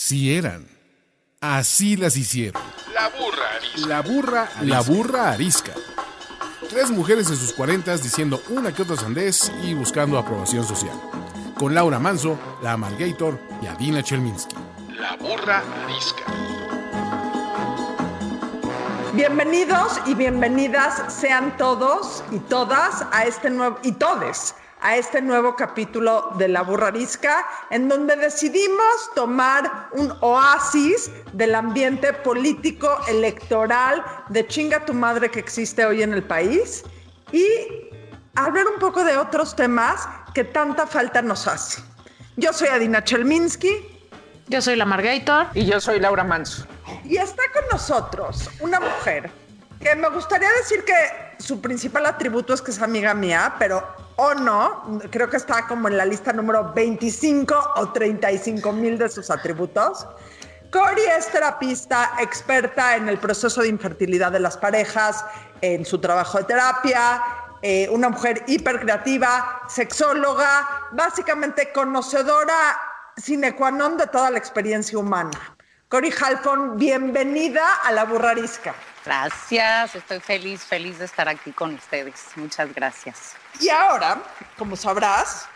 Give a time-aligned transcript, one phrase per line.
[0.00, 0.64] Si eran.
[1.40, 2.62] Así las hicieron.
[2.94, 3.88] La burra arisca.
[3.88, 5.72] La burra, la burra arisca.
[6.70, 10.94] Tres mujeres en sus cuarentas diciendo una que otra sandez y buscando aprobación social.
[11.56, 14.54] Con Laura Manso, la Amalgator y Adina Chelminsky.
[15.00, 16.22] La burra arisca.
[19.14, 25.56] Bienvenidos y bienvenidas sean todos y todas a este nuevo y todes a este nuevo
[25.56, 34.46] capítulo de La Burrarisca, en donde decidimos tomar un oasis del ambiente político electoral de
[34.46, 36.84] chinga tu madre que existe hoy en el país
[37.32, 37.46] y
[38.34, 41.82] hablar un poco de otros temas que tanta falta nos hace.
[42.36, 43.98] Yo soy Adina Chelminsky.
[44.46, 45.48] Yo soy la Margator.
[45.54, 46.66] Y yo soy Laura Manso.
[47.04, 49.30] Y está con nosotros una mujer
[49.80, 54.34] que me gustaría decir que su principal atributo es que es amiga mía, pero o
[54.34, 59.30] no, creo que está como en la lista número 25 o 35 mil de sus
[59.30, 60.06] atributos.
[60.70, 65.24] Cori es terapista, experta en el proceso de infertilidad de las parejas,
[65.60, 67.22] en su trabajo de terapia,
[67.62, 72.78] eh, una mujer hipercreativa, sexóloga, básicamente conocedora
[73.16, 75.57] sine qua non de toda la experiencia humana.
[75.88, 78.74] Cori Halfon, bienvenida a la Burrarisca.
[79.06, 82.26] Gracias, estoy feliz, feliz de estar aquí con ustedes.
[82.36, 83.36] Muchas gracias.
[83.58, 84.22] Y ahora,
[84.58, 85.48] como sabrás,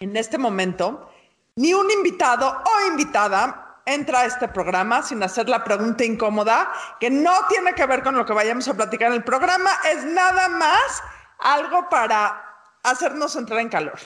[0.00, 1.14] en este momento,
[1.54, 7.08] ni un invitado o invitada entra a este programa sin hacer la pregunta incómoda, que
[7.08, 10.48] no tiene que ver con lo que vayamos a platicar en el programa, es nada
[10.48, 11.00] más
[11.38, 12.44] algo para
[12.82, 14.00] hacernos entrar en calor.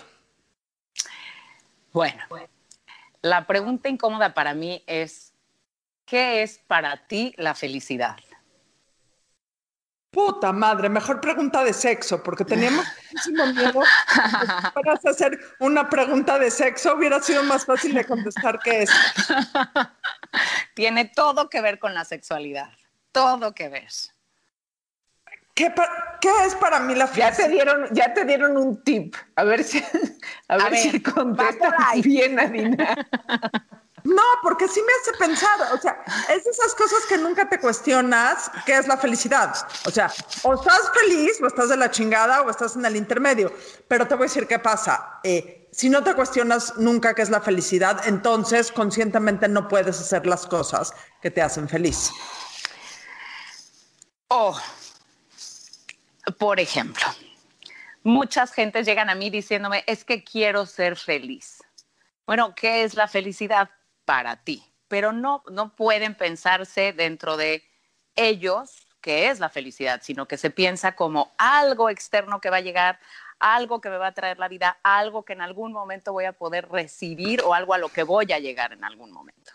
[1.91, 2.23] Bueno,
[3.23, 5.33] la pregunta incómoda para mí es,
[6.05, 8.17] ¿qué es para ti la felicidad?
[10.11, 13.81] Puta madre, mejor pregunta de sexo, porque teníamos muchísimo miedo.
[14.75, 18.93] Para hacer una pregunta de sexo hubiera sido más fácil de contestar que eso.
[20.75, 22.73] Tiene todo que ver con la sexualidad,
[23.11, 23.89] todo que ver.
[25.55, 25.73] ¿Qué,
[26.21, 27.37] ¿Qué, es para mí la felicidad?
[27.37, 29.15] Ya te dieron, ya te dieron un tip.
[29.37, 29.85] A ver si,
[30.49, 33.07] a, ver, si contestas bien, Adina.
[34.05, 37.61] No, porque sí me hace pensar, o sea, es de esas cosas que nunca te
[37.61, 39.55] cuestionas qué es la felicidad.
[39.87, 43.53] O sea, o estás feliz o estás de la chingada o estás en el intermedio.
[43.87, 45.21] Pero te voy a decir qué pasa.
[45.23, 50.27] Eh, si no te cuestionas nunca qué es la felicidad, entonces conscientemente no puedes hacer
[50.27, 52.11] las cosas que te hacen feliz.
[54.29, 54.59] Oh,
[56.39, 57.05] por ejemplo,
[58.03, 61.63] muchas gentes llegan a mí diciéndome, es que quiero ser feliz.
[62.27, 63.71] Bueno, ¿qué es la felicidad?
[64.05, 67.65] para ti, pero no, no pueden pensarse dentro de
[68.17, 72.61] ellos que es la felicidad, sino que se piensa como algo externo que va a
[72.61, 73.01] llegar,
[73.41, 76.33] algo que me va a traer la vida, algo que en algún momento voy a
[76.33, 79.53] poder recibir o algo a lo que voy a llegar en algún momento.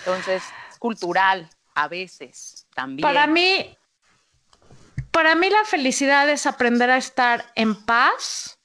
[0.00, 3.02] Entonces, es cultural a veces también.
[3.02, 3.76] Para mí,
[5.16, 8.60] para mí la felicidad es aprender a estar en paz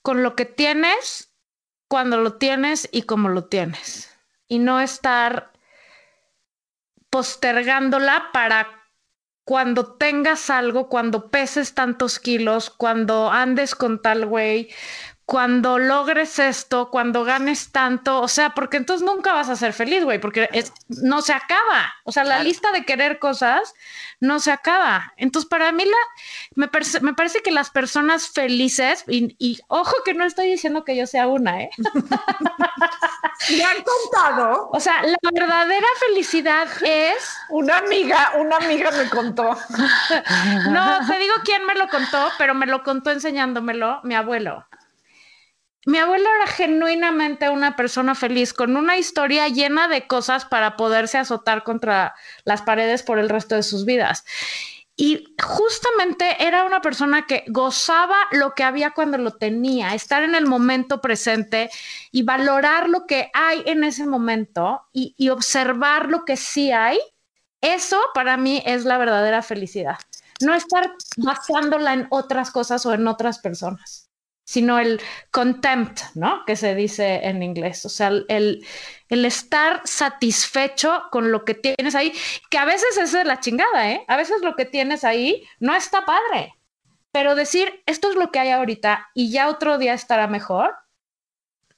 [0.00, 1.34] con lo que tienes
[1.88, 4.16] cuando lo tienes y cómo lo tienes.
[4.46, 5.50] Y no estar
[7.10, 8.68] postergándola para
[9.42, 14.72] cuando tengas algo, cuando peses tantos kilos, cuando andes con tal güey,
[15.28, 20.02] cuando logres esto, cuando ganes tanto, o sea, porque entonces nunca vas a ser feliz,
[20.02, 21.92] güey, porque es, no se acaba.
[22.04, 23.74] O sea, la lista de querer cosas
[24.20, 25.12] no se acaba.
[25.18, 25.96] Entonces, para mí, la,
[26.54, 26.70] me,
[27.02, 31.26] me parece que las personas felices, y, ojo que no estoy diciendo que yo sea
[31.26, 31.70] una, ¿eh?
[33.50, 34.70] Me han contado.
[34.72, 37.36] O sea, la verdadera felicidad es.
[37.50, 39.44] Una amiga, una amiga me contó.
[40.70, 44.67] no, te digo quién me lo contó, pero me lo contó enseñándomelo mi abuelo.
[45.88, 51.16] Mi abuelo era genuinamente una persona feliz, con una historia llena de cosas para poderse
[51.16, 54.26] azotar contra las paredes por el resto de sus vidas.
[54.96, 60.34] Y justamente era una persona que gozaba lo que había cuando lo tenía, estar en
[60.34, 61.70] el momento presente
[62.12, 66.98] y valorar lo que hay en ese momento y observar lo que sí hay.
[67.62, 69.96] Eso para mí es la verdadera felicidad.
[70.42, 74.07] No estar basándola en otras cosas o en otras personas
[74.48, 74.98] sino el
[75.30, 76.46] contempt, ¿no?
[76.46, 78.66] Que se dice en inglés, o sea, el,
[79.10, 82.14] el estar satisfecho con lo que tienes ahí,
[82.48, 84.06] que a veces es de la chingada, ¿eh?
[84.08, 86.54] A veces lo que tienes ahí no está padre,
[87.12, 90.74] pero decir, esto es lo que hay ahorita y ya otro día estará mejor,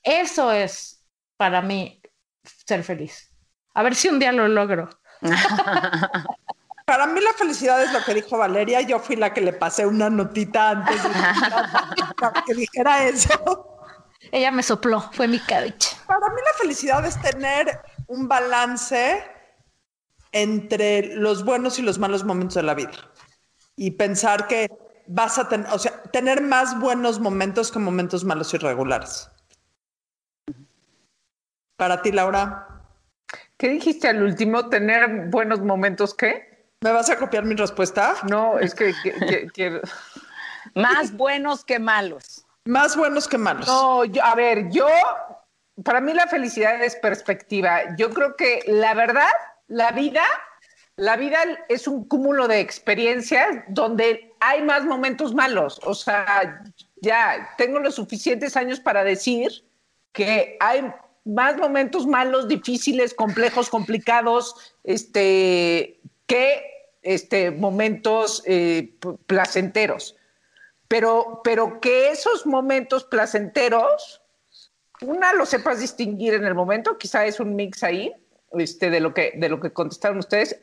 [0.05, 1.05] eso es
[1.37, 2.01] para mí
[2.45, 3.35] ser feliz.
[3.75, 4.91] A ver si un día lo logro.
[6.91, 8.81] Para mí la felicidad es lo que dijo Valeria.
[8.81, 11.11] Yo fui la que le pasé una notita antes de
[12.45, 13.79] que dijera eso.
[14.33, 15.97] Ella me sopló, fue mi cabich.
[16.07, 19.23] Para mí la felicidad es tener un balance
[20.33, 22.91] entre los buenos y los malos momentos de la vida.
[23.77, 24.69] Y pensar que
[25.07, 29.31] vas a tener, o sea, tener más buenos momentos que momentos malos y regulares.
[31.77, 32.67] Para ti, Laura.
[33.57, 34.69] ¿Qué dijiste al último?
[34.69, 36.50] ¿Tener buenos momentos qué?
[36.83, 38.15] ¿Me vas a copiar mi respuesta?
[38.31, 38.95] No, es que,
[39.53, 39.83] quiero...
[40.75, 42.47] Más buenos que malos.
[42.65, 43.67] Más buenos que malos.
[43.67, 44.89] No, a ver, yo,
[45.85, 47.95] para mí la felicidad es perspectiva.
[47.99, 49.29] Yo creo que la verdad,
[49.69, 50.23] la vida,
[50.97, 51.39] la vida
[51.69, 55.81] es un cúmulo de experiencias donde hay más momentos malos.
[55.85, 56.63] O sea,
[57.03, 59.67] ya tengo los suficientes años para decir
[60.13, 60.91] que hay
[61.27, 66.01] más momentos malos, difíciles, complejos, complicados, este,
[66.31, 68.95] que este, momentos eh,
[69.27, 70.17] placenteros.
[70.87, 74.23] Pero, pero que esos momentos placenteros,
[75.01, 78.15] una, lo sepas distinguir en el momento, quizá es un mix ahí,
[78.53, 80.61] este, de, lo que, de lo que contestaron ustedes,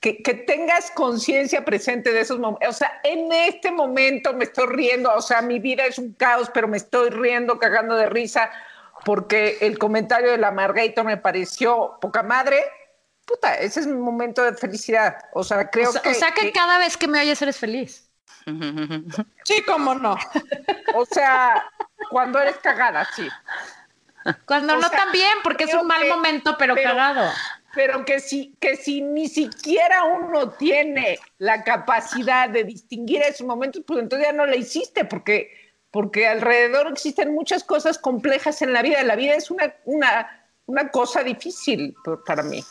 [0.00, 2.68] que, que, tengas conciencia presente de esos momentos.
[2.68, 6.50] O sea, en este momento me estoy riendo, o sea, mi vida es un caos,
[6.52, 8.50] pero me estoy riendo, cagando de risa
[9.04, 12.64] porque el comentario de la Margator me pareció poca madre.
[13.24, 15.16] Puta, ese es mi momento de felicidad.
[15.32, 16.10] O sea, creo que.
[16.10, 18.10] O sea que, cada vez que me oyes eres feliz.
[19.44, 20.16] Sí, cómo no.
[20.94, 21.64] O sea,
[22.10, 23.28] cuando eres cagada, sí.
[24.46, 27.30] Cuando no también, porque es un mal momento, pero, cagado.
[27.74, 33.82] Pero que si, que si ni siquiera uno tiene la capacidad de distinguir esos momentos,
[33.86, 38.82] pues entonces ya no le hiciste, porque porque alrededor existen muchas cosas complejas en la
[38.82, 39.00] vida.
[39.04, 41.94] La vida es una, una, cosa difícil
[42.26, 42.64] para mí.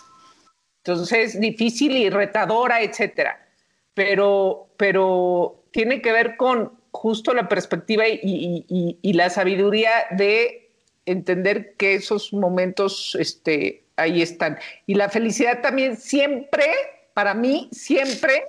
[0.85, 3.47] Entonces, difícil y retadora, etcétera.
[3.93, 10.71] Pero, pero tiene que ver con justo la perspectiva y, la sabiduría de
[11.05, 14.57] entender que esos momentos este, ahí están.
[14.85, 16.65] Y la felicidad también siempre,
[17.13, 18.45] para mí, siempre,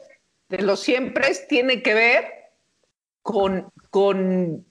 [0.48, 2.24] de los siempre, tiene que ver
[3.22, 4.66] con con,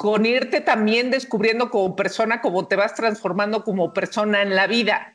[0.00, 5.14] con irte también descubriendo como persona, como te vas transformando como persona en la vida.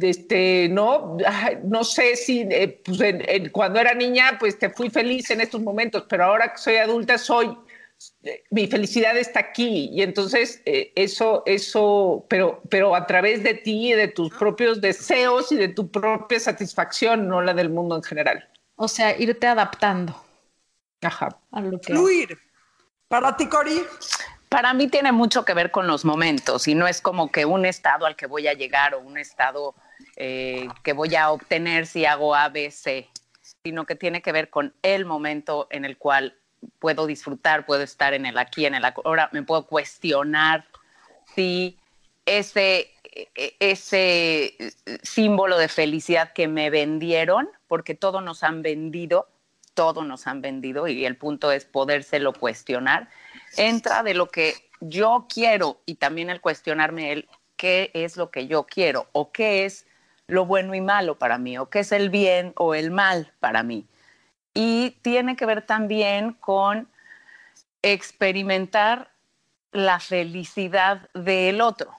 [0.00, 1.16] Este, no,
[1.64, 3.00] no sé si eh, pues,
[3.50, 7.18] cuando era niña, pues te fui feliz en estos momentos, pero ahora que soy adulta,
[7.18, 7.58] soy,
[8.52, 13.90] mi felicidad está aquí y entonces eh, eso, eso, pero, pero a través de ti
[13.90, 18.04] y de tus propios deseos y de tu propia satisfacción, no la del mundo en
[18.04, 18.48] general.
[18.76, 20.14] O sea, irte adaptando.
[21.02, 21.40] Ajá.
[21.50, 22.46] A lo que Fluir.
[23.08, 23.82] Para ti, Cori.
[24.48, 27.64] Para mí tiene mucho que ver con los momentos y no es como que un
[27.64, 29.74] estado al que voy a llegar o un estado
[30.16, 33.08] eh, que voy a obtener si hago A, B, C,
[33.64, 36.36] sino que tiene que ver con el momento en el cual
[36.78, 40.64] puedo disfrutar, puedo estar en el aquí, en el ahora, me puedo cuestionar
[41.34, 41.78] si
[42.24, 42.92] ese,
[43.34, 44.56] e, ese
[45.02, 49.28] símbolo de felicidad que me vendieron porque todo nos han vendido,
[49.76, 53.08] todo nos han vendido y el punto es podérselo cuestionar.
[53.56, 58.48] Entra de lo que yo quiero y también el cuestionarme el qué es lo que
[58.48, 59.86] yo quiero o qué es
[60.26, 63.62] lo bueno y malo para mí o qué es el bien o el mal para
[63.62, 63.86] mí.
[64.54, 66.88] Y tiene que ver también con
[67.82, 69.10] experimentar
[69.72, 71.92] la felicidad del otro.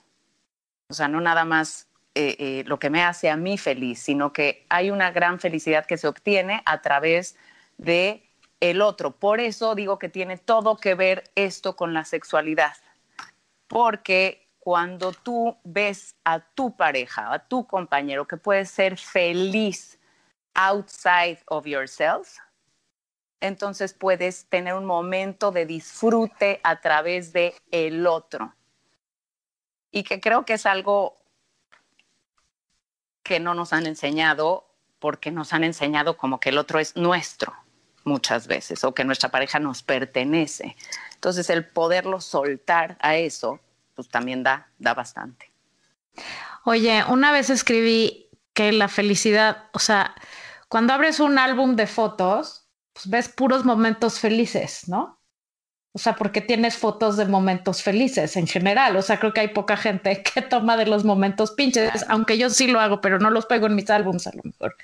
[0.89, 4.33] O sea, no nada más eh, eh, lo que me hace a mí feliz, sino
[4.33, 7.37] que hay una gran felicidad que se obtiene a través
[7.77, 8.27] de
[8.59, 9.11] el otro.
[9.11, 12.75] Por eso digo que tiene todo que ver esto con la sexualidad,
[13.67, 19.99] porque cuando tú ves a tu pareja, a tu compañero que puede ser feliz
[20.53, 22.37] outside of yourself,
[23.39, 28.55] entonces puedes tener un momento de disfrute a través de el otro.
[29.91, 31.15] Y que creo que es algo
[33.21, 34.65] que no nos han enseñado
[34.99, 37.53] porque nos han enseñado como que el otro es nuestro
[38.07, 40.75] muchas veces o que nuestra pareja nos pertenece.
[41.13, 43.59] Entonces el poderlo soltar a eso,
[43.95, 45.51] pues también da, da bastante.
[46.63, 50.15] Oye, una vez escribí que la felicidad, o sea,
[50.67, 55.17] cuando abres un álbum de fotos, pues ves puros momentos felices, ¿no?
[55.93, 58.95] O sea, porque tienes fotos de momentos felices en general.
[58.97, 62.49] O sea, creo que hay poca gente que toma de los momentos pinches, aunque yo
[62.49, 64.75] sí lo hago, pero no los pego en mis álbumes a lo mejor.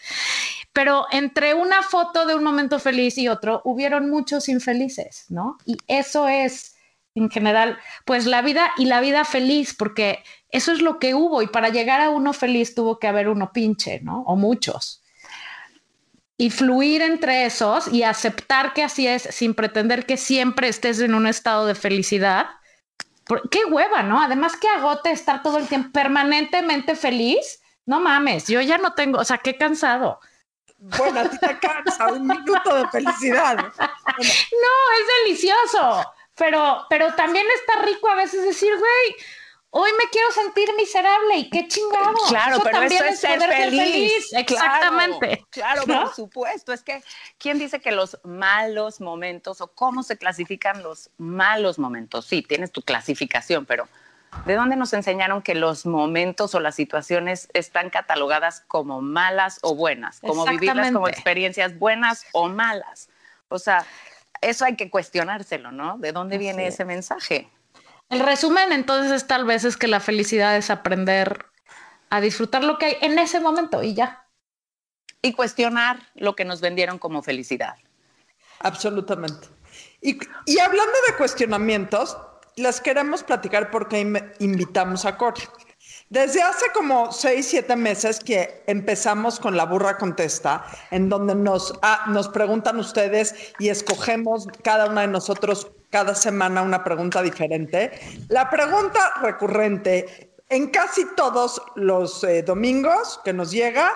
[0.74, 5.58] Pero entre una foto de un momento feliz y otro, hubieron muchos infelices, ¿no?
[5.66, 6.76] Y eso es,
[7.16, 11.42] en general, pues la vida y la vida feliz, porque eso es lo que hubo
[11.44, 14.22] y para llegar a uno feliz tuvo que haber uno pinche, ¿no?
[14.24, 15.02] O muchos.
[16.38, 21.14] y fluir entre esos y aceptar que así es sin pretender que siempre estés en
[21.14, 22.48] un estado de felicidad.
[23.52, 24.22] qué hueva, ¿no?
[24.22, 27.62] Además, que agote estar todo el tiempo permanentemente feliz.
[27.86, 30.20] No mames, yo ya no tengo, o sea, qué cansado.
[30.84, 33.56] Bueno, a ti te cansa un minuto de felicidad.
[33.58, 33.66] No,
[34.18, 39.16] es delicioso, pero, pero también está rico a veces decir, güey,
[39.70, 42.16] hoy me quiero sentir miserable y qué chingado.
[42.28, 44.34] Claro, pero eso es ser feliz.
[44.34, 45.46] Exactamente.
[45.50, 46.74] Claro, por supuesto.
[46.74, 47.02] Es que,
[47.38, 52.26] ¿quién dice que los malos momentos o cómo se clasifican los malos momentos?
[52.26, 53.88] Sí, tienes tu clasificación, pero
[54.46, 59.76] ¿de dónde nos enseñaron que los momentos o las situaciones están catalogadas como malas o
[59.76, 60.20] buenas?
[60.20, 63.10] Como vivirlas como experiencias buenas o malas.
[63.50, 63.86] O sea,
[64.42, 65.98] eso hay que cuestionárselo, ¿no?
[65.98, 67.50] ¿De dónde viene ese mensaje?
[68.10, 71.46] El resumen entonces es tal vez es que la felicidad es aprender
[72.10, 74.28] a disfrutar lo que hay en ese momento y ya.
[75.22, 77.76] Y cuestionar lo que nos vendieron como felicidad.
[78.60, 79.48] Absolutamente.
[80.02, 82.18] Y, y hablando de cuestionamientos,
[82.58, 84.00] las queremos platicar porque
[84.40, 85.42] invitamos a Cory.
[86.10, 91.74] Desde hace como seis, siete meses que empezamos con la burra contesta, en donde nos,
[91.82, 97.92] ah, nos preguntan ustedes y escogemos cada una de nosotros cada semana una pregunta diferente.
[98.30, 103.92] La pregunta recurrente en casi todos los eh, domingos que nos llega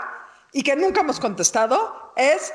[0.53, 2.53] y que nunca hemos contestado es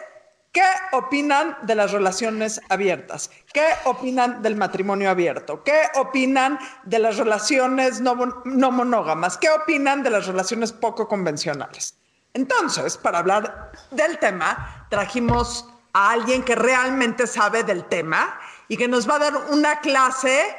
[0.52, 3.30] ¿Qué opinan de las relaciones abiertas?
[3.54, 5.64] ¿Qué opinan del matrimonio abierto?
[5.64, 9.38] ¿Qué opinan de las relaciones no, monógamas?
[9.38, 11.96] ¿Qué opinan de las relaciones poco convencionales?
[12.34, 18.88] Entonces, para hablar del tema, trajimos a alguien que realmente sabe del tema y que
[18.88, 20.54] nos va a dar una clase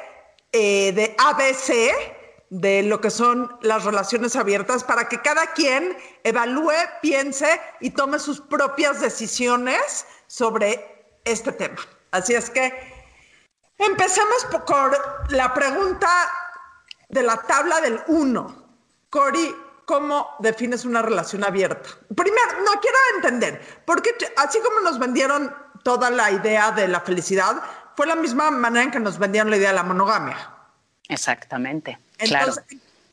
[0.52, 2.23] eh, de ABC
[2.54, 8.20] de lo que son las relaciones abiertas para que cada quien evalúe, piense y tome
[8.20, 11.82] sus propias decisiones sobre este tema.
[12.12, 12.72] Así es que
[13.80, 16.08] empecemos por la pregunta
[17.10, 18.66] de la tabla del 1.
[19.10, 19.56] Cori,
[19.86, 21.90] ¿cómo defines una relación abierta?
[22.16, 27.64] Primero, no quiero entender, porque así como nos vendieron toda la idea de la felicidad,
[27.96, 30.52] fue la misma manera en que nos vendían la idea de la monogamia.
[31.10, 31.98] Exactamente.
[32.24, 32.64] Entonces,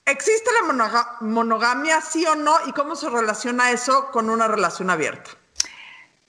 [0.05, 0.73] ¿existe la
[1.21, 2.57] monogamia, sí o no?
[2.67, 5.31] ¿Y cómo se relaciona eso con una relación abierta?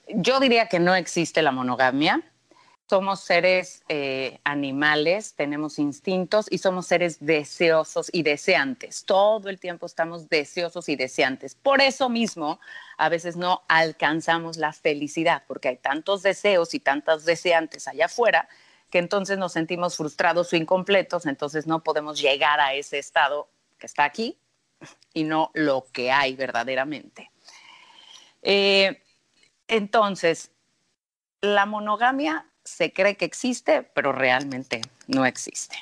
[0.08, 2.22] Yo diría que no existe la monogamia.
[2.90, 9.04] Somos seres eh, animales, tenemos instintos y somos seres deseosos y deseantes.
[9.06, 11.54] Todo el tiempo estamos deseosos y deseantes.
[11.54, 12.60] Por eso mismo,
[12.98, 18.46] a veces no alcanzamos la felicidad, porque hay tantos deseos y tantos deseantes allá afuera
[18.92, 23.86] que entonces nos sentimos frustrados o incompletos, entonces no podemos llegar a ese estado que
[23.86, 24.36] está aquí
[25.14, 27.30] y no lo que hay verdaderamente.
[28.42, 29.02] Eh,
[29.66, 30.50] entonces,
[31.40, 35.76] la monogamia se cree que existe, pero realmente no existe.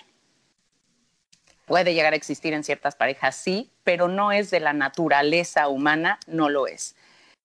[1.66, 6.20] Puede llegar a existir en ciertas parejas, sí, pero no es de la naturaleza humana,
[6.28, 6.94] no lo es.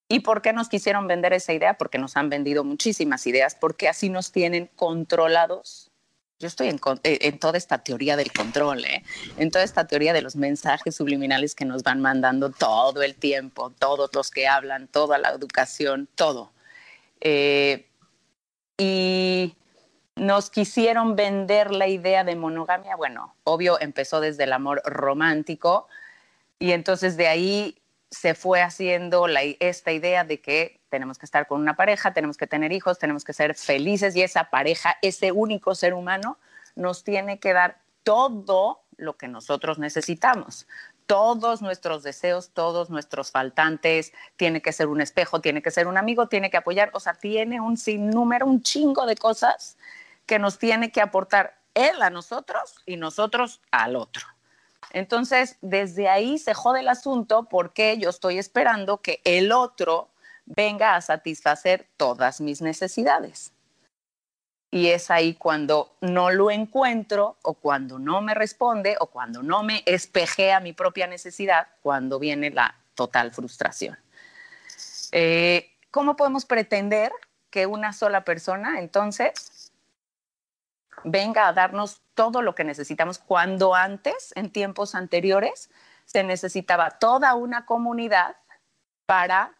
[0.08, 1.76] ¿Y por qué nos quisieron vender esa idea?
[1.76, 5.92] Porque nos han vendido muchísimas ideas, porque así nos tienen controlados.
[6.38, 9.04] Yo estoy en, eh, toda esta teoría del control, ¿eh?
[9.38, 13.72] en toda esta teoría de los mensajes subliminales que nos van mandando todo el tiempo,
[13.72, 16.52] todos los que hablan, toda la educación, todo.
[17.22, 17.88] Eh,
[18.78, 19.56] y
[20.18, 22.98] nos quisieron vender la idea de monogamia.
[22.98, 25.88] Bueno, obvio, empezó desde el amor romántico
[26.60, 27.82] y entonces de ahí
[28.16, 29.28] se fue haciendo
[29.60, 33.26] esta idea de que tenemos que estar con una pareja, tenemos que tener hijos, tenemos
[33.26, 36.38] que ser felices y esa pareja, ese único ser humano,
[36.76, 40.66] nos tiene que dar todo lo que nosotros necesitamos.
[41.08, 45.98] Todos nuestros deseos, todos nuestros faltantes, tiene que ser un espejo, tiene que ser un
[45.98, 49.78] amigo, tiene que apoyar, o sea, tiene un sinnúmero, un chingo de cosas
[50.26, 54.35] que nos tiene que aportar él a nosotros y nosotros al otro.
[54.92, 60.10] Entonces, desde ahí se jode el asunto porque yo estoy esperando que el otro
[60.46, 63.52] venga a satisfacer todas mis necesidades.
[64.72, 69.64] Y es ahí cuando no lo encuentro o cuando no me responde o cuando no
[69.64, 73.98] me espejea mi propia necesidad, cuando viene la total frustración.
[75.12, 77.12] Eh, ¿Cómo podemos pretender
[77.50, 79.55] que una sola persona entonces
[81.04, 85.70] venga a darnos todo lo que necesitamos cuando antes, en tiempos anteriores,
[86.06, 88.36] se necesitaba toda una comunidad
[89.06, 89.54] para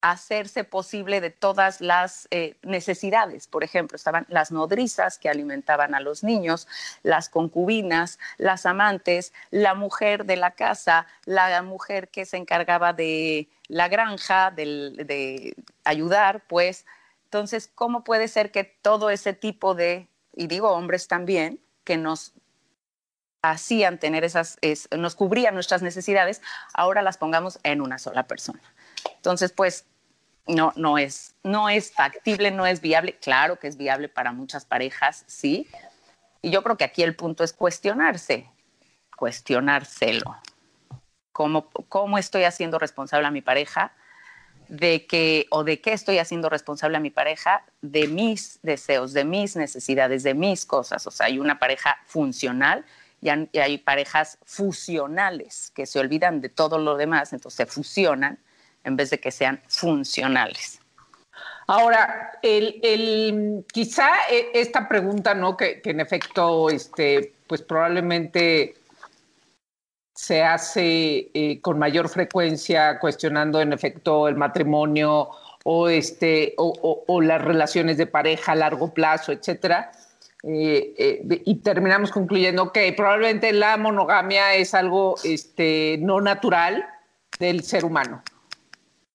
[0.00, 3.48] hacerse posible de todas las eh, necesidades.
[3.48, 6.68] Por ejemplo, estaban las nodrizas que alimentaban a los niños,
[7.02, 13.48] las concubinas, las amantes, la mujer de la casa, la mujer que se encargaba de
[13.66, 16.86] la granja, de ayudar, pues.
[17.24, 22.34] Entonces, ¿cómo puede ser que todo ese tipo de, y digo hombres también, que nos
[23.42, 24.58] hacían tener esas,
[24.96, 26.42] nos cubrían nuestras necesidades,
[26.74, 28.60] ahora las pongamos en una sola persona?
[29.16, 29.86] Entonces, pues
[30.46, 33.16] no, no es, no es factible, no es viable.
[33.18, 35.68] Claro que es viable para muchas parejas, sí.
[36.42, 38.50] Y yo creo que aquí el punto es cuestionarse,
[39.16, 40.36] cuestionárselo.
[41.32, 43.92] ¿Cómo, cómo estoy haciendo responsable a mi pareja?
[44.68, 49.24] De que o de qué estoy haciendo responsable a mi pareja de mis deseos, de
[49.24, 51.06] mis necesidades, de mis cosas.
[51.06, 52.84] O sea, hay una pareja funcional
[53.20, 58.38] y hay parejas fusionales que se olvidan de todo lo demás, entonces se fusionan
[58.84, 60.80] en vez de que sean funcionales.
[61.66, 65.56] Ahora, el, quizá e, esta pregunta, ¿no?
[65.56, 68.74] Que, en efecto, este, pues probablemente
[70.18, 75.30] se hace eh, con mayor frecuencia cuestionando en efecto el matrimonio
[75.62, 79.92] o, este, o, las relaciones de pareja a largo plazo, etcétera.
[80.42, 86.84] Eh, eh, y terminamos concluyendo que probablemente la monogamia es algo este, no natural
[87.38, 88.20] del ser humano.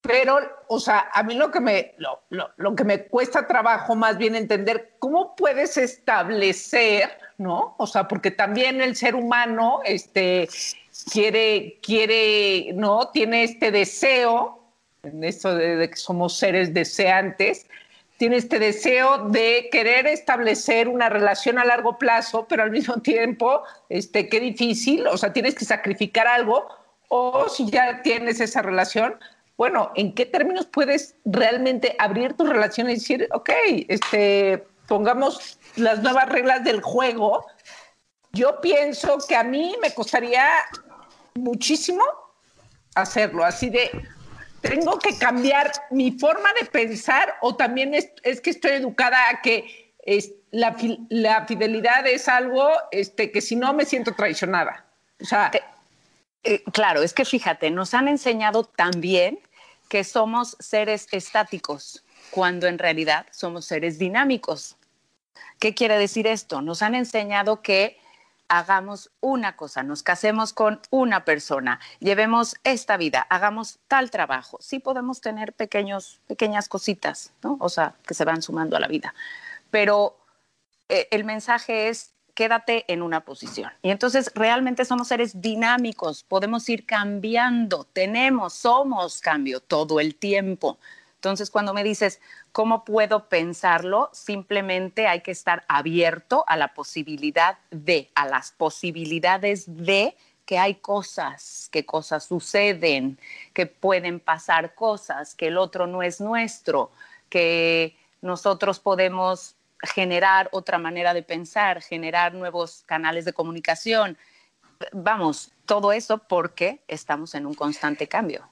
[0.00, 4.36] Pero, o sea, a mí lo que me, lo, que me cuesta trabajo más bien
[4.36, 7.74] entender cómo puedes establecer, ¿no?
[7.76, 10.48] O sea, porque también el ser humano, este,
[11.10, 13.08] quiere, quiere, ¿no?
[13.12, 14.62] Tiene este deseo,
[15.02, 17.66] en esto de, que somos seres deseantes,
[18.16, 23.62] tiene este deseo de querer establecer una relación a largo plazo, pero al mismo tiempo,
[23.88, 26.66] este, qué difícil, o sea, tienes que sacrificar algo,
[27.08, 29.16] o si ya tienes esa relación,
[29.56, 33.50] bueno, ¿en qué términos puedes realmente abrir tu relación y decir, ok,
[33.88, 37.46] este, pongamos las nuevas reglas del juego?
[38.32, 40.44] Yo pienso que a mí me costaría
[41.34, 42.04] muchísimo
[42.94, 43.90] hacerlo, así de,
[44.60, 49.92] tengo que cambiar mi forma de pensar o también es, que estoy educada a que
[49.98, 50.74] es, la,
[51.46, 54.86] fidelidad es algo este, que si no me siento traicionada.
[55.20, 55.50] O sea,
[56.44, 59.38] eh, claro, es que fíjate, nos han enseñado también
[59.88, 64.76] que somos seres estáticos, cuando en realidad somos seres dinámicos.
[65.58, 66.62] ¿Qué quiere decir esto?
[66.62, 67.98] Nos han enseñado que
[68.48, 74.58] hagamos una cosa, nos casemos con una persona, llevemos esta vida, hagamos tal trabajo.
[74.60, 77.56] Sí podemos tener pequeños, pequeñas cositas, ¿no?
[77.60, 79.14] O sea, que se van sumando a la vida.
[79.70, 80.18] Pero
[80.88, 83.70] eh, el mensaje es quédate en una posición.
[83.80, 90.78] Y entonces realmente somos seres dinámicos, podemos ir cambiando, tenemos, somos cambio todo el tiempo.
[91.24, 92.20] Entonces, cuando me dices,
[92.52, 94.10] ¿cómo puedo pensarlo?
[94.12, 100.74] Simplemente hay que estar abierto a la posibilidad de, a las posibilidades de que hay
[100.74, 103.18] cosas, que cosas suceden,
[103.54, 106.92] que pueden pasar cosas, que el otro no es nuestro,
[107.30, 114.18] que nosotros podemos generar otra manera de pensar, generar nuevos canales de comunicación.
[114.92, 118.46] Vamos, todo eso porque estamos en un constante cambio.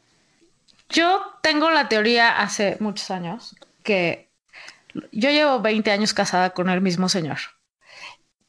[0.93, 4.31] Yo tengo la teoría hace muchos años que
[5.11, 7.39] yo llevo 20 años casada con el mismo señor.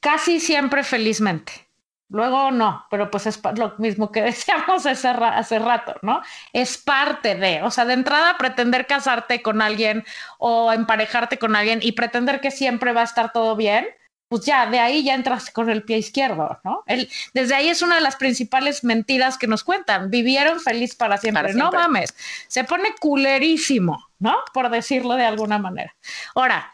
[0.02, 1.70] Casi siempre felizmente.
[2.10, 6.22] Luego no, pero pues es lo mismo que decíamos hace, hace rato, ¿no?
[6.52, 10.04] Es parte de, o sea, de entrada pretender casarte con alguien
[10.38, 13.88] o emparejarte con alguien y pretender que siempre va a estar todo bien,
[14.34, 16.84] pues ya de ahí ya entras con el pie izquierdo, ¿no?
[16.88, 20.10] El, desde ahí es una de las principales mentiras que nos cuentan.
[20.10, 21.44] Vivieron feliz para siempre.
[21.44, 21.72] para siempre.
[21.72, 22.16] No mames,
[22.48, 24.38] se pone culerísimo, ¿no?
[24.52, 25.96] Por decirlo de alguna manera.
[26.34, 26.74] Ahora,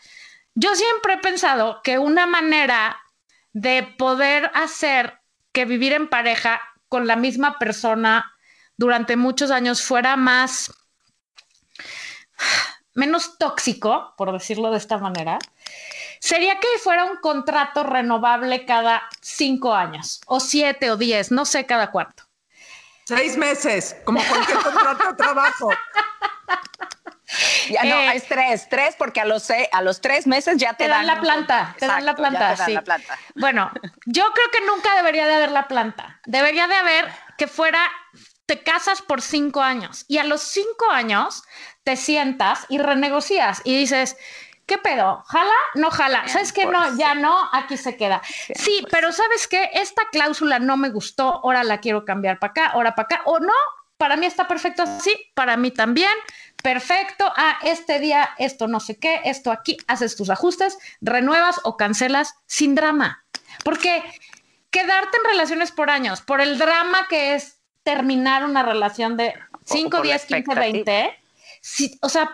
[0.56, 2.98] yo siempre he pensado que una manera
[3.52, 5.20] de poder hacer
[5.52, 8.38] que vivir en pareja con la misma persona
[8.78, 10.72] durante muchos años fuera más
[13.00, 15.40] menos tóxico, por decirlo de esta manera,
[16.20, 21.66] sería que fuera un contrato renovable cada cinco años, o siete o diez, no sé
[21.66, 22.24] cada cuánto.
[23.06, 25.70] Seis meses, como cualquier contrato de trabajo.
[27.70, 30.88] Ya no, eh, es tres, tres, porque a los, a los tres meses ya te,
[30.88, 32.78] dan, la planta, te dan la planta, sí.
[33.36, 33.72] Bueno,
[34.06, 36.20] yo creo que nunca debería de haber la planta.
[36.26, 37.88] Debería de haber que fuera,
[38.50, 41.44] te casas por cinco años y a los cinco años
[41.84, 44.18] te sientas y renegocias y dices,
[44.66, 45.24] ¿qué pedo?
[45.28, 45.54] ¿Jala?
[45.76, 46.28] No jala.
[46.28, 46.66] ¿Sabes qué?
[46.66, 48.24] No, ya no, aquí se queda.
[48.56, 49.70] Sí, pero ¿sabes qué?
[49.74, 53.40] Esta cláusula no me gustó, ahora la quiero cambiar para acá, ahora para acá, o
[53.40, 53.54] no,
[53.98, 56.14] para mí está perfecto así, para mí también,
[56.64, 61.78] perfecto, ah, este día esto no sé qué, esto aquí, haces tus ajustes, renuevas o
[61.78, 63.24] cancelas sin drama.
[63.64, 64.04] Porque
[64.72, 67.59] quedarte en relaciones por años, por el drama que es
[67.90, 69.34] terminar una relación de
[69.66, 71.18] 5, 10, 15, 20,
[72.02, 72.30] o sea,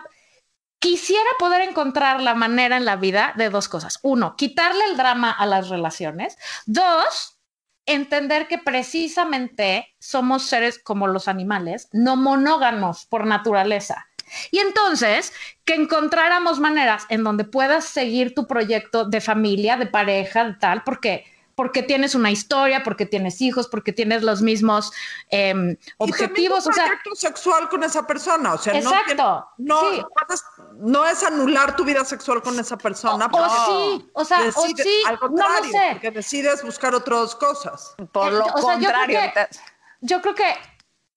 [0.78, 3.98] quisiera poder encontrar la manera en la vida de dos cosas.
[4.02, 6.36] Uno, quitarle el drama a las relaciones.
[6.66, 7.38] Dos,
[7.86, 14.08] entender que precisamente somos seres como los animales, no monógamos por naturaleza.
[14.50, 15.32] Y entonces,
[15.64, 20.82] que encontráramos maneras en donde puedas seguir tu proyecto de familia, de pareja, de tal,
[20.84, 21.24] porque
[21.56, 24.92] porque tienes una historia, porque tienes hijos, porque tienes los mismos
[25.30, 26.66] eh, objetivos.
[26.66, 30.08] un proyecto sexual con esa persona, o sea, exacto, no, no,
[30.74, 33.28] no, es anular tu vida sexual con esa persona.
[33.32, 35.88] O, sí, o sea, o sí, al contrario, no lo sé.
[35.92, 37.94] porque decides buscar otras cosas.
[38.12, 39.18] Por lo contrario.
[40.02, 40.54] yo creo que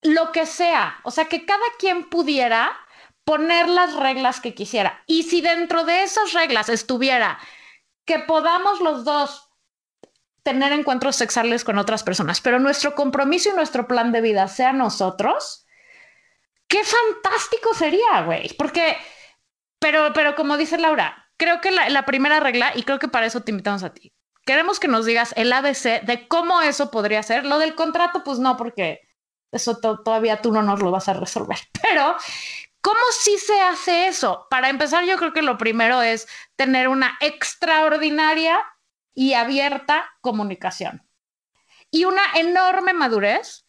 [0.04, 2.71] lo que sea, o sea, que cada quien pudiera
[3.25, 5.04] poner las reglas que quisiera.
[5.06, 7.38] Y si dentro de esas reglas estuviera
[8.06, 9.48] que podamos los dos
[10.43, 14.73] tener encuentros sexuales con otras personas, pero nuestro compromiso y nuestro plan de vida sea
[14.73, 15.65] nosotros,
[16.67, 18.54] qué fantástico sería, güey.
[18.58, 18.97] Porque,
[19.80, 23.41] pero, pero como dice Laura, creo que la, primera regla, y creo que para eso
[23.41, 24.13] te invitamos a ti,
[24.45, 27.45] queremos que nos digas el ABC de cómo eso podría ser.
[27.45, 29.02] Lo del contrato, pues no, porque
[29.52, 31.58] eso todavía tú no nos lo vas a resolver.
[31.82, 32.15] Pero,
[32.82, 34.47] ¿cómo sí se hace eso?
[34.49, 38.60] Para empezar, yo creo que lo primero es tener una extraordinaria
[39.19, 41.05] y abierta comunicación.
[41.91, 43.65] Y una enorme madurez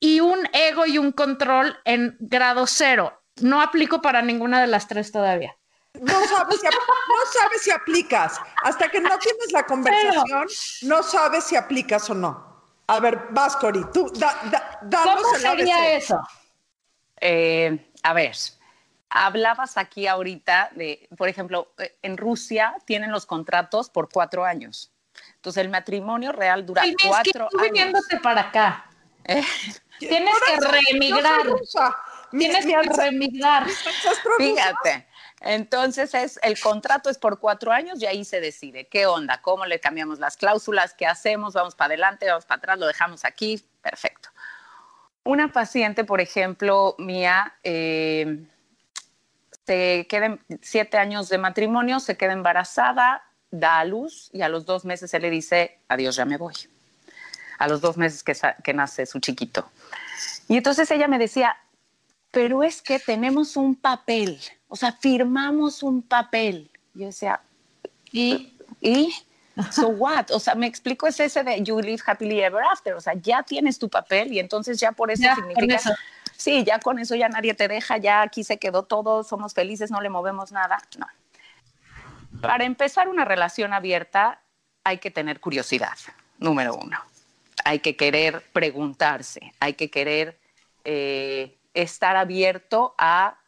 [0.00, 3.22] y un ego y un control en grado cero.
[3.40, 5.56] No aplico para ninguna de las tres todavía.
[6.00, 8.40] No sabes si, no sabes si aplicas.
[8.64, 10.48] Hasta que no tienes la conversación,
[10.82, 12.74] no sabes si aplicas o no.
[12.88, 16.20] A ver, Vascori, tú da, ¿Cómo sería eso?
[17.20, 18.34] Eh, a ver,
[19.14, 24.90] Hablabas aquí ahorita de, por ejemplo, eh, en Rusia tienen los contratos por cuatro años.
[25.36, 27.62] Entonces el matrimonio real dura cuatro años.
[27.62, 28.86] viniéndote para acá.
[29.24, 29.42] Eh,
[29.98, 31.46] Tienes que reemigrar.
[32.30, 33.66] Tienes que reemigrar.
[34.38, 35.06] Fíjate.
[35.42, 39.66] Entonces es el contrato es por cuatro años y ahí se decide qué onda, cómo
[39.66, 43.62] le cambiamos las cláusulas, qué hacemos, vamos para adelante, vamos para atrás, lo dejamos aquí,
[43.82, 44.28] perfecto.
[45.24, 48.44] Una paciente, por ejemplo, mía, eh,
[49.66, 54.64] se queda siete años de matrimonio, se queda embarazada, da a luz y a los
[54.64, 56.54] dos meses él le dice, adiós, ya me voy.
[57.58, 59.70] A los dos meses que, que nace su chiquito.
[60.48, 61.56] Y entonces ella me decía,
[62.30, 66.70] pero es que tenemos un papel, o sea, firmamos un papel.
[66.94, 67.40] Yo decía,
[68.10, 68.58] ¿y?
[68.80, 69.14] ¿Y?
[69.70, 70.30] So what?
[70.30, 72.94] O sea, me explico, es ese de you live happily ever after.
[72.94, 75.78] O sea, ya tienes tu papel y entonces ya por eso significa
[76.36, 79.90] sí, ya con eso ya nadie te deja, ya aquí se quedó todo, somos felices,
[79.90, 80.78] no le movemos nada.
[80.98, 81.06] No.
[82.40, 84.40] Para empezar una relación abierta
[84.84, 85.96] hay que tener curiosidad,
[86.38, 86.98] número uno.
[87.64, 90.38] Hay que querer preguntarse, hay que querer
[90.84, 93.38] eh, estar abierto a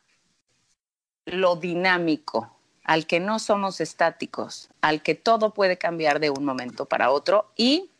[1.24, 6.84] lo dinámico, al que no somos estáticos, al que todo puede cambiar de un momento
[6.86, 7.90] para otro y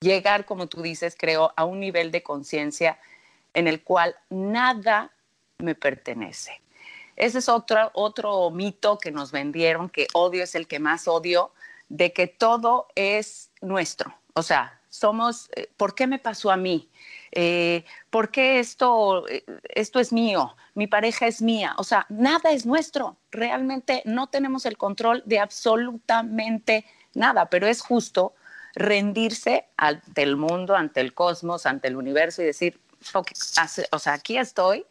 [0.00, 2.98] llegar, como tú dices, creo, a un nivel de conciencia
[3.54, 5.12] en el cual nada
[5.58, 6.60] me pertenece.
[7.16, 11.52] Ese es otro, otro mito que nos vendieron, que odio es el que más odio,
[11.88, 14.14] de que todo es nuestro.
[14.34, 16.88] O sea, somos, eh, ¿por qué me pasó a mí?
[17.32, 20.56] Eh, ¿Por qué esto, eh, esto es mío?
[20.74, 21.74] Mi pareja es mía.
[21.76, 23.16] O sea, nada es nuestro.
[23.30, 26.84] Realmente no tenemos el control de absolutamente
[27.14, 28.34] nada, pero es justo
[28.74, 32.80] rendirse ante el mundo, ante el cosmos, ante el universo y decir,
[33.92, 34.86] o sea, aquí estoy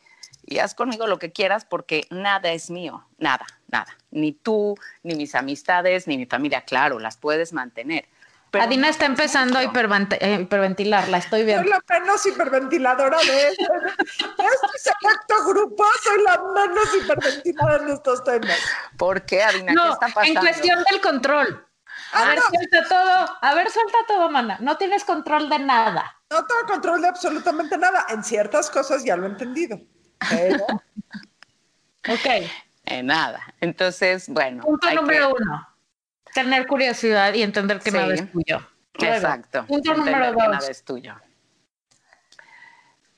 [0.46, 3.98] y haz conmigo lo que quieras porque nada es mío, nada, nada.
[4.12, 8.08] Ni tú, ni mis amistades, ni mi familia, claro, las puedes mantener.
[8.54, 11.64] Adina está empezando a eh, hiperventilar, la estoy viendo.
[11.64, 13.66] Soy la menos hiperventiladora de este,
[14.78, 18.58] selecto grupo, soy la menos hiperventilada en estos temas.
[18.98, 19.74] ¿Por qué, Adina?
[19.74, 20.40] ¿Qué está pasando?
[20.40, 21.67] En cuestión del control.
[22.14, 23.38] A ver, suelta todo.
[23.42, 24.58] A ver, suelta todo, mana.
[24.62, 26.16] No tienes control de nada.
[26.30, 28.06] No tengo control de absolutamente nada.
[28.10, 29.80] En ciertas cosas ya lo he entendido.
[30.30, 30.66] Pero.
[32.10, 32.50] ok.
[32.86, 33.42] En nada.
[33.60, 34.64] Entonces, bueno.
[34.64, 35.68] Punto número uno.
[36.34, 38.68] Tener curiosidad y entender que nada es tuyo.
[38.94, 39.66] Exacto.
[39.66, 40.44] Punto número dos.
[40.44, 41.16] Que nada es tuyo.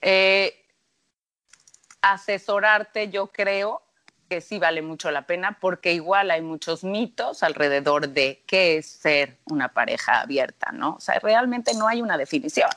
[0.01, 0.65] Eh,
[2.01, 3.81] asesorarte, yo creo,
[4.29, 8.85] que sí vale mucho la pena porque igual hay muchos mitos alrededor de qué es
[8.85, 10.95] ser una pareja abierta, ¿no?
[10.95, 12.69] O sea, realmente no hay una definición.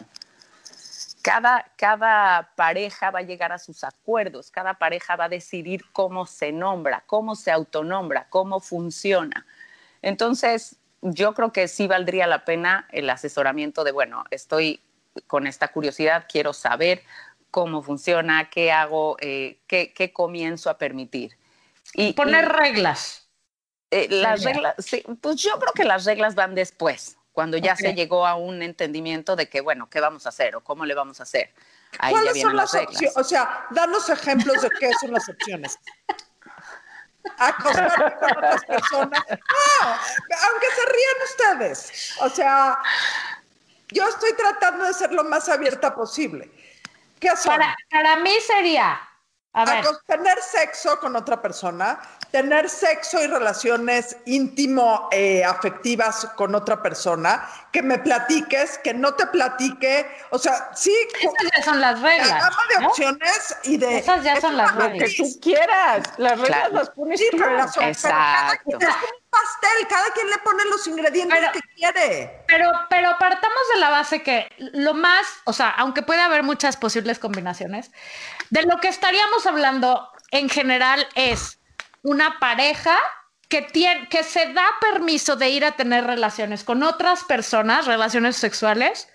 [1.20, 6.26] cada, cada pareja va a llegar a sus acuerdos, cada pareja va a decidir cómo
[6.26, 9.46] se nombra, cómo se autonombra, cómo funciona.
[10.00, 14.80] Entonces, yo creo que sí valdría la pena el asesoramiento de, bueno, estoy
[15.26, 17.02] con esta curiosidad, quiero saber
[17.50, 21.36] cómo funciona, qué hago, eh, qué, qué, comienzo a permitir.
[21.94, 23.28] Y, Poner reglas.
[23.90, 27.88] Eh, las reglas, sí, pues yo creo que las reglas van después, cuando ya okay.
[27.90, 30.94] se llegó a un entendimiento de que, bueno, ¿qué vamos a hacer o cómo le
[30.94, 31.52] vamos a hacer?
[31.98, 33.16] Ahí ¿Cuáles ya son las, las opciones?
[33.18, 35.78] O sea, danos ejemplos de qué son las opciones.
[37.36, 39.22] Acostarme con otras personas.
[39.28, 42.16] No, aunque se rían ustedes.
[42.20, 42.78] O sea,
[43.88, 46.50] yo estoy tratando de ser lo más abierta posible.
[47.20, 47.58] ¿Qué son?
[47.58, 49.00] Para, para mí sería,
[49.54, 49.84] a ver.
[50.06, 57.46] tener sexo con otra persona, tener sexo y relaciones íntimo eh, afectivas con otra persona,
[57.70, 60.94] que me platiques, que no te platique, o sea, sí.
[61.20, 62.28] Esas ya son las reglas.
[62.28, 62.88] La gama de ¿no?
[62.88, 63.98] opciones y de.
[63.98, 64.92] Esas ya son las reglas.
[64.92, 66.74] Lo que tú quieras, las reglas claro.
[66.74, 67.36] las pones sí, tú.
[67.36, 68.62] Pero las Exacto.
[68.64, 72.44] Pero cada, es como un pastel, cada quien le pone los ingredientes pero, que quiere.
[72.46, 76.76] Pero, pero partamos de la base que lo más, o sea, aunque puede haber muchas
[76.76, 77.90] posibles combinaciones,
[78.52, 81.58] de lo que estaríamos hablando en general es
[82.02, 82.98] una pareja
[83.48, 88.36] que, tiene, que se da permiso de ir a tener relaciones con otras personas, relaciones
[88.36, 89.08] sexuales,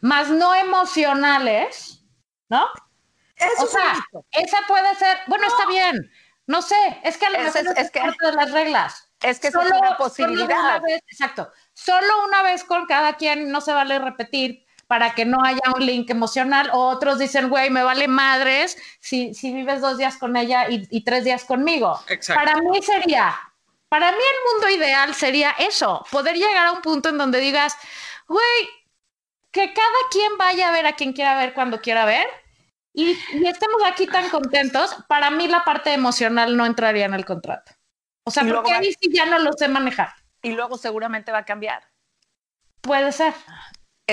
[0.00, 2.04] más no emocionales,
[2.48, 2.64] ¿no?
[3.34, 3.94] Eso o sea,
[4.30, 5.52] esa puede ser, bueno, no.
[5.52, 6.08] está bien,
[6.46, 9.12] no sé, es que a lo mejor es, es, es que, parte de las reglas.
[9.20, 10.46] Es que solo, es una posibilidad.
[10.46, 15.14] Solo una vez, exacto, solo una vez con cada quien, no se vale repetir, para
[15.14, 19.54] que no haya un link emocional, o otros dicen, güey, me vale madres si, si
[19.54, 22.00] vives dos días con ella y, y tres días conmigo.
[22.08, 22.44] Exacto.
[22.44, 23.38] Para mí sería,
[23.88, 27.76] para mí el mundo ideal sería eso, poder llegar a un punto en donde digas,
[28.26, 28.68] güey,
[29.52, 32.26] que cada quien vaya a ver a quien quiera ver cuando quiera ver,
[32.92, 37.24] y, y, estemos aquí tan contentos, para mí la parte emocional no entraría en el
[37.24, 37.70] contrato.
[38.24, 40.14] O sea, porque ahí sí ya no lo sé manejar.
[40.42, 41.84] Y luego seguramente va a cambiar.
[42.80, 43.34] Puede ser.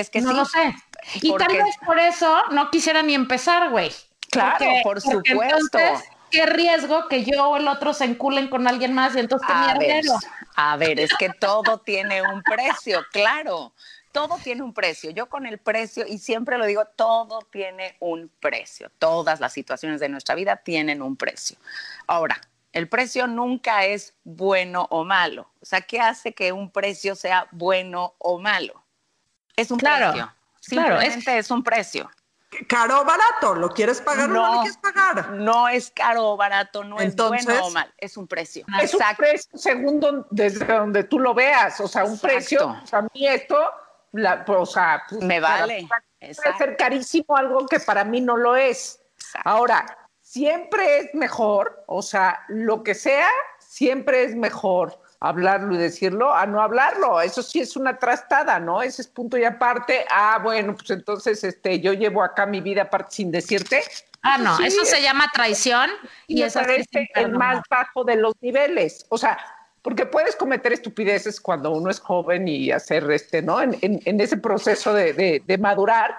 [0.00, 0.36] Es que no sí.
[0.36, 0.74] lo sé.
[1.22, 3.90] Y tal vez por eso no quisiera ni empezar, güey.
[4.30, 5.78] Claro, porque, por porque supuesto.
[5.78, 9.48] Entonces, qué riesgo que yo o el otro se enculen con alguien más y entonces
[9.50, 10.04] a tenía ver,
[10.56, 13.72] a ver, es que todo tiene un precio, claro.
[14.12, 15.10] Todo tiene un precio.
[15.10, 18.90] Yo con el precio, y siempre lo digo, todo tiene un precio.
[18.98, 21.58] Todas las situaciones de nuestra vida tienen un precio.
[22.06, 22.40] Ahora,
[22.72, 25.50] el precio nunca es bueno o malo.
[25.60, 28.82] O sea, ¿qué hace que un precio sea bueno o malo?
[29.58, 30.32] Es un claro, precio.
[30.60, 32.10] Simplemente claro, es, es, un precio.
[32.68, 35.30] Caro o barato, ¿lo quieres pagar no, o no lo quieres pagar?
[35.32, 38.64] No es caro o barato, no Entonces, es bueno o mal, es un precio.
[38.80, 39.24] Es Exacto.
[39.24, 42.28] un precio según desde donde tú lo veas, o sea, un Exacto.
[42.28, 43.58] precio, o sea, a mí esto,
[44.12, 45.88] la, o sea, pues, me vale.
[46.20, 49.00] Puede ser carísimo algo que para mí no lo es.
[49.16, 49.48] Exacto.
[49.50, 56.32] Ahora, siempre es mejor, o sea, lo que sea, siempre es mejor hablarlo y decirlo
[56.34, 57.20] a no hablarlo.
[57.20, 58.82] Eso sí es una trastada, ¿no?
[58.82, 60.04] Ese es punto y aparte.
[60.10, 63.82] Ah, bueno, pues entonces este, yo llevo acá mi vida aparte sin decirte.
[64.22, 65.90] Ah, no, sí, eso se llama traición
[66.26, 69.06] y, y eso parece el más bajo de los niveles.
[69.10, 69.38] O sea,
[69.82, 73.60] porque puedes cometer estupideces cuando uno es joven y hacer este, ¿no?
[73.60, 76.16] En, en, en ese proceso de, de, de madurar,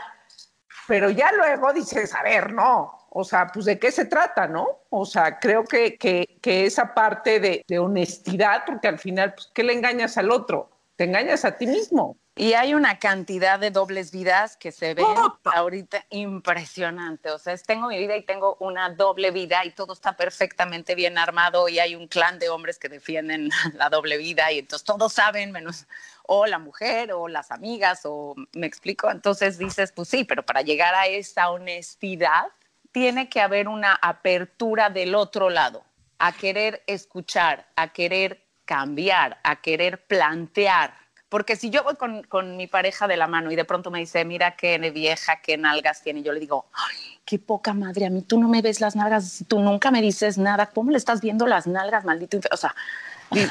[0.87, 4.79] pero ya luego dices, a ver, no, o sea, pues de qué se trata, ¿no?
[4.89, 9.49] O sea, creo que, que, que esa parte de, de, honestidad, porque al final, pues,
[9.53, 10.69] ¿qué le engañas al otro?
[10.95, 12.17] Te engañas a ti mismo.
[12.39, 15.37] Y hay una cantidad de dobles vidas que se ven oh.
[15.43, 17.31] ahorita impresionante.
[17.31, 21.17] O sea, tengo mi vida y tengo una doble vida y todo está perfectamente bien
[21.17, 25.11] armado y hay un clan de hombres que defienden la doble vida y entonces todos
[25.11, 25.85] saben menos
[26.23, 29.11] o la mujer o las amigas o me explico.
[29.11, 32.45] Entonces dices, pues sí, pero para llegar a esa honestidad
[32.91, 35.83] tiene que haber una apertura del otro lado,
[36.17, 40.93] a querer escuchar, a querer cambiar, a querer plantear.
[41.29, 43.99] Porque si yo voy con, con, mi pareja de la mano y de pronto me
[43.99, 48.07] dice, mira qué vieja, qué nalgas tiene, y yo le digo, ay, qué poca madre,
[48.07, 50.97] a mí tú no me ves las nalgas, tú nunca me dices nada, ¿cómo le
[50.97, 52.39] estás viendo las nalgas, maldito?
[52.51, 52.75] O sea,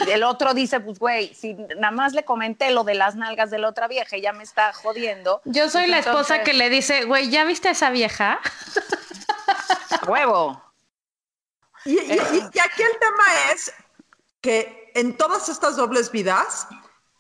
[0.09, 3.59] el otro dice, pues, güey, si nada más le comenté lo de las nalgas de
[3.59, 5.41] la otra vieja ya me está jodiendo.
[5.45, 8.41] Yo soy la esposa que le dice, güey, ¿ya viste a esa vieja?
[10.09, 10.63] Huevo.
[11.85, 13.73] Y, y, y, aquí el tema es
[14.41, 16.67] que en todas estas dobles vidas,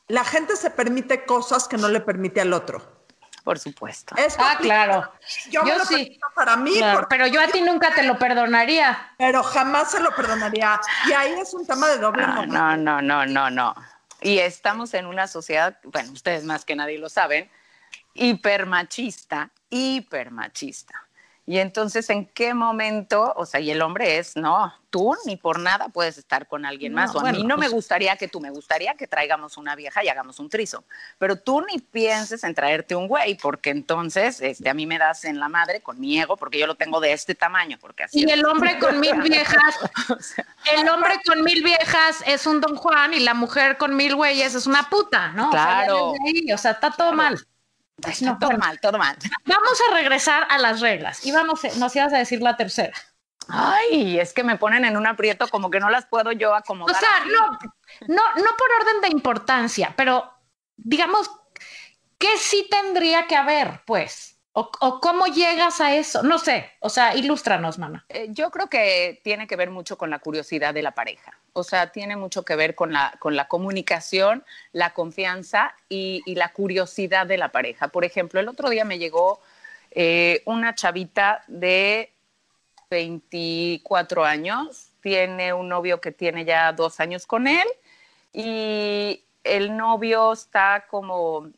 [0.08, 2.98] la gente se permite cosas que no le permite al otro.
[3.44, 4.14] Por supuesto.
[4.16, 5.10] Es ah, claro.
[5.50, 6.20] Yo, yo sí.
[6.34, 6.76] para mí.
[6.76, 9.14] Claro, pero yo a ti nunca te lo perdonaría.
[9.16, 10.78] Pero jamás se lo perdonaría.
[11.08, 13.74] Y ahí es un tema de doble no, no, no, no, no, no.
[14.20, 17.50] Y estamos en una sociedad, bueno, ustedes más que nadie lo saben,
[18.12, 21.07] hipermachista, hipermachista.
[21.50, 23.32] Y entonces, ¿en qué momento?
[23.34, 26.92] O sea, y el hombre es, no, tú ni por nada puedes estar con alguien
[26.92, 27.14] más.
[27.14, 29.74] No, o a mí no me pues- gustaría que tú, me gustaría que traigamos una
[29.74, 30.84] vieja y hagamos un trizo.
[31.16, 35.24] Pero tú ni pienses en traerte un güey, porque entonces este, a mí me das
[35.24, 38.20] en la madre con mi ego, porque yo lo tengo de este tamaño, porque así
[38.20, 38.32] Y es.
[38.32, 39.74] el hombre con mil viejas,
[40.76, 44.54] el hombre con mil viejas es un don Juan y la mujer con mil güeyes
[44.54, 45.48] es una puta, ¿no?
[45.48, 46.12] O sea, ya Claro.
[46.26, 47.38] ahí, o sea, está todo mal.
[48.06, 48.64] Está No, todo bueno.
[48.64, 49.16] mal, todo mal.
[49.44, 52.94] Vamos a regresar a las reglas y vamos, a- nos ibas a decir la tercera.
[53.48, 56.54] Ay, es que me ponen en un aprieto como que no las puedo yo O
[56.54, 56.94] acomodar.
[56.96, 57.30] sea, así.
[57.30, 57.50] no,
[58.08, 60.30] no, no por orden de importancia, pero
[60.76, 61.30] digamos,
[62.18, 64.37] ¿qué sí tendría que haber, pues?
[64.80, 66.22] O, cómo llegas a eso?
[66.22, 68.04] No sé, o sea, ilústranos, mana.
[68.08, 71.38] Eh, yo creo que tiene que ver mucho con la curiosidad de la pareja.
[71.52, 76.34] O sea, tiene mucho que ver con la, con la comunicación, la confianza y, y
[76.34, 77.88] la curiosidad de la pareja.
[77.88, 79.40] Por ejemplo, el otro día me llegó
[79.90, 82.12] eh, una chavita de
[82.90, 87.66] 24 años, tiene un novio que tiene ya dos años con él
[88.32, 91.48] y el novio está como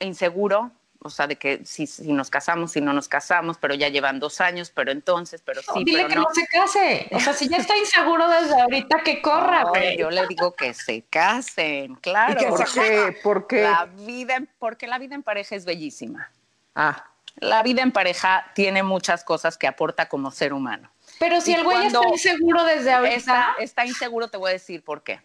[0.00, 3.88] inseguro, o sea, de que si, si nos casamos, si no nos casamos, pero ya
[3.88, 6.22] llevan dos años, pero entonces, pero sí, Dile pero que no.
[6.22, 6.28] no.
[6.34, 7.08] se case.
[7.12, 10.74] O sea, si ya está inseguro desde ahorita, que corra, No, yo le digo que
[10.74, 12.38] se casen, ¿Y claro.
[12.40, 13.16] que porque ¿Por qué?
[13.22, 13.62] ¿Por qué?
[13.62, 16.30] La vida, en- porque la vida en pareja es bellísima.
[16.74, 17.04] Ah,
[17.40, 20.90] La vida en pareja tiene muchas cosas que aporta como ser humano.
[21.20, 24.52] Pero si Y el güey está inseguro desde ahorita, Está, está inseguro, te voy a
[24.54, 25.20] decir por qué.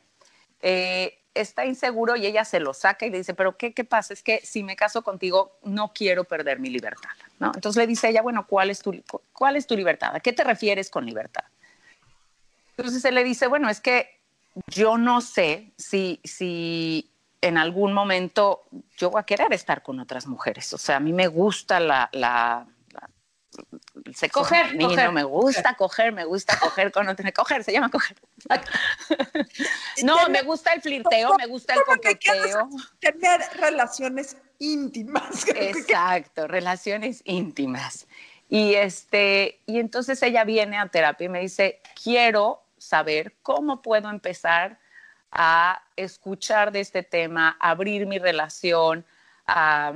[0.62, 4.14] Eh, está inseguro y ella se lo saca y le dice, pero ¿qué, qué pasa?
[4.14, 7.10] Es que si me caso contigo, no quiero perder mi libertad.
[7.40, 7.52] ¿no?
[7.56, 8.94] Entonces le dice ella, bueno, ¿cuál es, tu,
[9.34, 10.16] ¿cuál es tu libertad?
[10.16, 11.44] ¿A qué te refieres con libertad?
[12.78, 14.20] Entonces él le dice, bueno, es que
[14.68, 17.10] yo no sé si, si
[17.42, 18.64] en algún momento
[18.98, 20.74] yo voy a querer estar con otras mujeres.
[20.74, 22.10] O sea, a mí me gusta la...
[22.14, 22.66] la-
[24.14, 27.90] sexo Coger, femenino, coger, me gusta coger, me gusta coger con otra, coger, se llama
[27.90, 28.18] coger.
[30.04, 32.70] No, me gusta el flirteo, me gusta el ¿Cómo te quieres coqueteo.
[33.00, 35.48] Tener relaciones íntimas.
[35.56, 38.08] Exacto, relaciones íntimas.
[38.50, 44.10] Y este, y entonces ella viene a terapia y me dice, quiero saber cómo puedo
[44.10, 44.80] empezar
[45.32, 49.06] a escuchar de este tema, abrir mi relación,
[49.48, 49.94] a,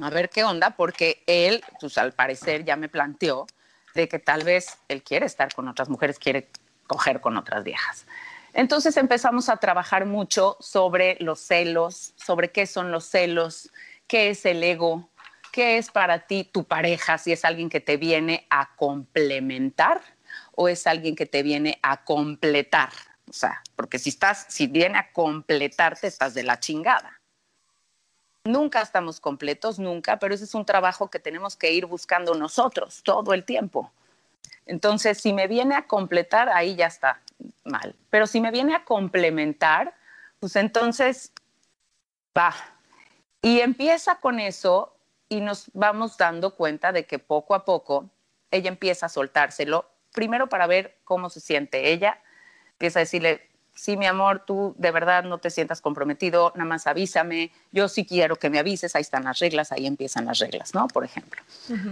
[0.00, 3.46] a ver qué onda, porque él, pues al parecer ya me planteó
[3.94, 6.48] de que tal vez él quiere estar con otras mujeres, quiere
[6.86, 8.06] coger con otras viejas.
[8.52, 13.70] Entonces empezamos a trabajar mucho sobre los celos, sobre qué son los celos,
[14.06, 15.08] qué es el ego,
[15.52, 20.00] qué es para ti tu pareja, si es alguien que te viene a complementar
[20.52, 22.90] o es alguien que te viene a completar.
[23.28, 27.17] O sea, porque si estás, si viene a completarte, estás de la chingada.
[28.48, 33.02] Nunca estamos completos, nunca, pero ese es un trabajo que tenemos que ir buscando nosotros
[33.02, 33.92] todo el tiempo.
[34.64, 37.20] Entonces, si me viene a completar, ahí ya está
[37.64, 37.94] mal.
[38.08, 39.94] Pero si me viene a complementar,
[40.40, 41.30] pues entonces
[42.36, 42.54] va.
[43.42, 44.96] Y empieza con eso
[45.28, 48.08] y nos vamos dando cuenta de que poco a poco
[48.50, 52.18] ella empieza a soltárselo, primero para ver cómo se siente ella,
[52.72, 53.46] empieza a decirle,
[53.78, 58.04] sí, mi amor, tú de verdad no te sientas comprometido, nada más avísame, yo sí
[58.04, 60.88] quiero que me avises, ahí están las reglas, ahí empiezan las reglas, ¿no?
[60.88, 61.40] Por ejemplo,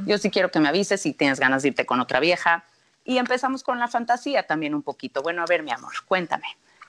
[0.07, 2.65] yo sí quiero que me avises si tienes ganas de irte con otra vieja.
[3.05, 5.23] Y empezamos con la fantasía también un poquito.
[5.23, 6.47] Bueno, a ver, mi amor, cuéntame.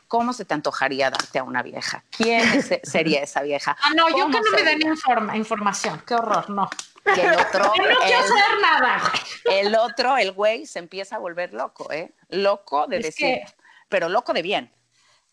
[0.07, 2.03] ¿Cómo se te antojaría darte a una vieja?
[2.09, 3.77] ¿Quién es- sería esa vieja?
[3.83, 6.01] Ah, no, yo ¿Cómo que no me den informa- información.
[6.07, 6.67] Qué horror, no.
[7.13, 9.11] Que el otro, Yo no quiero el- saber nada,
[9.45, 12.11] el otro, el güey, se empieza a volver loco, ¿eh?
[12.29, 13.45] Loco de Es decir, que-
[13.89, 14.71] pero loco de bien.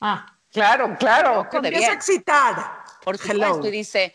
[0.07, 1.49] Ah, claro, claro.
[1.51, 2.85] Empieza a excitar.
[3.03, 3.47] Por Hello.
[3.47, 4.15] supuesto, y dice,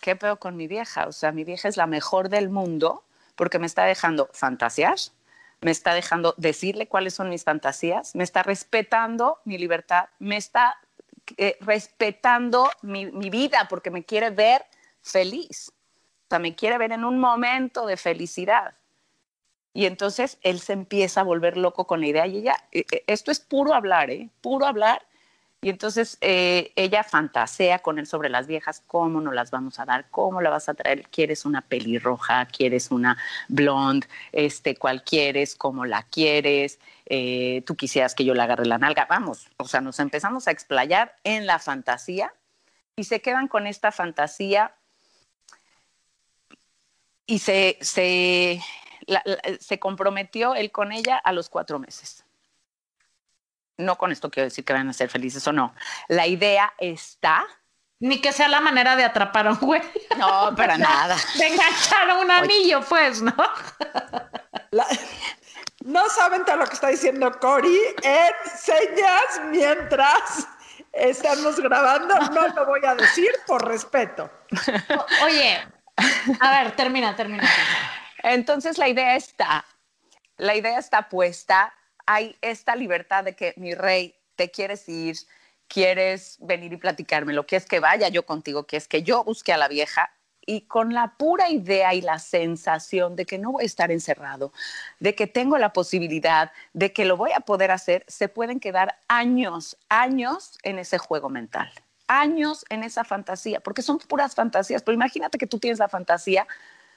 [0.00, 1.06] ¿qué pedo con mi vieja?
[1.06, 3.04] O sea, mi vieja es la mejor del mundo
[3.36, 4.96] porque me está dejando fantasear,
[5.60, 10.76] me está dejando decirle cuáles son mis fantasías, me está respetando mi libertad, me está
[11.36, 14.66] eh, respetando mi, mi vida porque me quiere ver
[15.02, 15.72] feliz.
[16.26, 18.74] O sea, me quiere ver en un momento de felicidad.
[19.72, 23.04] Y entonces él se empieza a volver loco con la idea y ella, eh, eh,
[23.06, 24.28] esto es puro hablar, ¿eh?
[24.40, 25.06] Puro hablar.
[25.60, 29.84] Y entonces eh, ella fantasea con él sobre las viejas, cómo nos las vamos a
[29.84, 33.18] dar, cómo la vas a traer, quieres una pelirroja, quieres una
[33.48, 38.78] blonde, este, cuál quieres, cómo la quieres, eh, tú quisieras que yo le agarre la
[38.78, 42.32] nalga, vamos, o sea, nos empezamos a explayar en la fantasía
[42.94, 44.76] y se quedan con esta fantasía
[47.26, 48.60] y se, se,
[49.06, 49.24] la-
[49.58, 52.24] se comprometió él con ella a los cuatro meses.
[53.78, 55.74] No con esto quiero decir que van a ser felices o no.
[56.08, 57.46] La idea está
[58.00, 59.82] Ni que sea la manera de atrapar a un güey.
[60.16, 61.16] No, para nada.
[61.36, 63.34] De enganchar a un anillo, pues, ¿no?
[64.70, 64.86] La-
[65.84, 70.46] no saben todo lo que está diciendo Cory en señas mientras
[70.92, 72.14] estamos grabando.
[72.30, 74.30] No lo voy a decir por respeto.
[74.96, 75.66] O- Oye,
[76.40, 77.48] a ver, termina, termina.
[78.22, 79.64] Entonces la idea está,
[80.36, 81.72] la idea está puesta,
[82.08, 85.18] hay esta libertad de que mi rey, te quieres ir,
[85.68, 89.68] quieres venir y platicármelo, quieres que vaya yo contigo, quieres que yo busque a la
[89.68, 93.90] vieja y con la pura idea y la sensación de que no voy a estar
[93.90, 94.54] encerrado,
[95.00, 98.96] de que tengo la posibilidad, de que lo voy a poder hacer, se pueden quedar
[99.08, 101.70] años, años en ese juego mental,
[102.06, 106.46] años en esa fantasía, porque son puras fantasías, pero imagínate que tú tienes la fantasía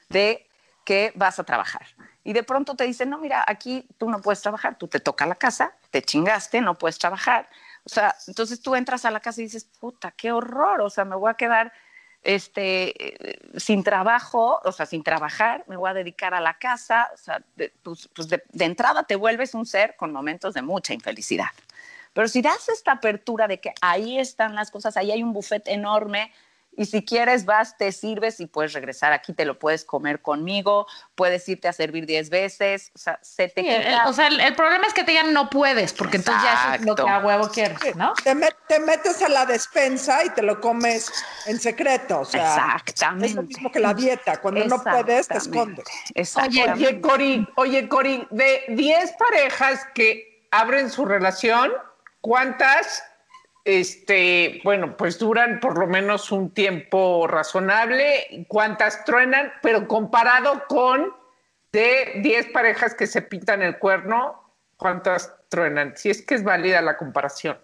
[0.08, 0.48] de
[0.84, 1.86] que vas a trabajar.
[2.24, 5.26] Y de pronto te dicen, no, mira, aquí tú no puedes trabajar, tú te toca
[5.26, 7.50] la casa, te chingaste, no puedes trabajar.
[7.84, 11.04] O sea, entonces tú entras a la casa y dices, puta, qué horror, o sea,
[11.04, 11.74] me voy a quedar
[12.22, 17.10] este, eh, sin trabajo, o sea, sin trabajar, me voy a dedicar a la casa,
[17.14, 20.94] o sea, de, pues, pues de entrada te vuelves un ser con momentos de mucha
[20.94, 21.50] infelicidad.
[22.14, 25.68] Pero si das esta apertura de que ahí están las cosas, ahí hay un buffet
[25.68, 26.32] enorme,
[26.78, 30.88] y si quieres vas, te sirves y puedes regresar aquí, te lo puedes comer conmigo,
[31.16, 34.40] puedes irte a servir 10 veces, o sea, se te Sí, el- o sea, el,
[34.40, 37.10] el problema es que te digan no puedes, porque entonces ya eso es lo que
[37.10, 38.14] a huevo quieres, ¿no?
[38.24, 41.12] Te, met- te metes a la despensa y te lo comes
[41.46, 42.22] en secreto.
[42.22, 43.26] O sea, Exactamente.
[43.28, 44.38] es lo mismo que la dieta.
[44.42, 45.86] Cuando no puedes, te escondes.
[46.16, 46.72] Exactamente.
[46.88, 51.72] Oye, Cori, oye, Cori, de 10 parejas que abren su relación,
[52.22, 53.04] ¿cuántas,
[53.64, 58.46] este, bueno, pues duran por lo menos un tiempo razonable?
[58.48, 59.52] ¿Cuántas truenan?
[59.62, 61.14] Pero comparado con
[61.72, 65.96] de 10 parejas que se pintan el cuerno, ¿cuántas truenan?
[65.96, 67.58] Si es que es válida la comparación.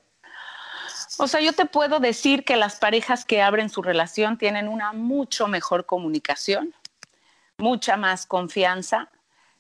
[1.19, 4.93] O sea, yo te puedo decir que las parejas que abren su relación tienen una
[4.93, 6.73] mucho mejor comunicación,
[7.57, 9.09] mucha más confianza.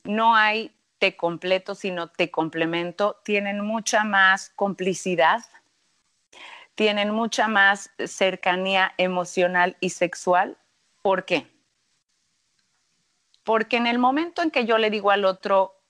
[0.03, 3.19] No hay te completo, sino te complemento.
[3.23, 5.43] Tienen mucha más complicidad,
[6.77, 10.59] tienen mucha más cercanía emocional y sexual.
[11.01, 11.51] ¿Por qué?
[13.43, 15.81] Porque en el momento en que yo le digo al otro,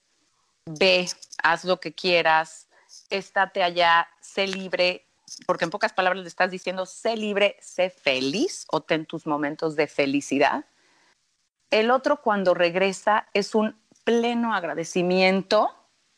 [0.66, 1.10] ve,
[1.44, 2.70] haz lo que quieras,
[3.10, 5.06] estate allá, sé libre,
[5.46, 9.76] porque en pocas palabras le estás diciendo, sé libre, sé feliz o ten tus momentos
[9.76, 10.64] de felicidad.
[11.70, 15.70] El otro cuando regresa es un pleno agradecimiento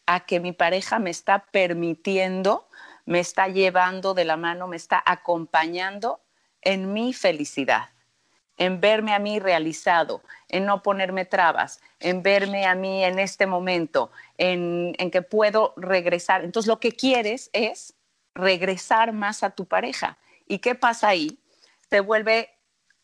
[0.06, 2.68] a que mi pareja me está permitiendo,
[3.10, 6.22] me está llevando de la mano, me está acompañando
[6.62, 7.90] en mi felicidad
[8.60, 13.48] en verme a mí realizado, en no ponerme trabas, en verme a mí en este
[13.48, 16.44] momento, en, en, que puedo regresar.
[16.44, 17.94] Entonces lo que quieres es
[18.36, 20.18] regresar más a tu pareja.
[20.46, 21.40] ¿Y qué pasa ahí?
[21.90, 22.50] Se vuelve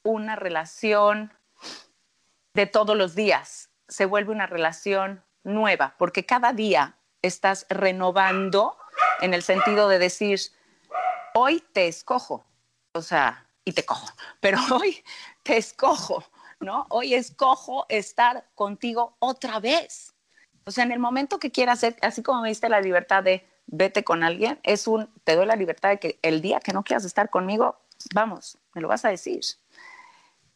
[0.03, 1.33] una relación
[2.53, 8.77] de todos los días, se vuelve una relación nueva, porque cada día estás renovando
[9.21, 10.39] en el sentido de decir,
[11.33, 12.45] hoy te escojo,
[12.93, 14.07] o sea, y te cojo,
[14.39, 15.03] pero hoy
[15.43, 16.23] te escojo,
[16.59, 16.85] ¿no?
[16.89, 20.13] Hoy escojo estar contigo otra vez.
[20.65, 23.47] O sea, en el momento que quieras hacer, así como me diste la libertad de
[23.67, 26.83] vete con alguien, es un, te doy la libertad de que el día que no
[26.83, 27.79] quieras estar conmigo,
[28.13, 29.41] vamos, me lo vas a decir.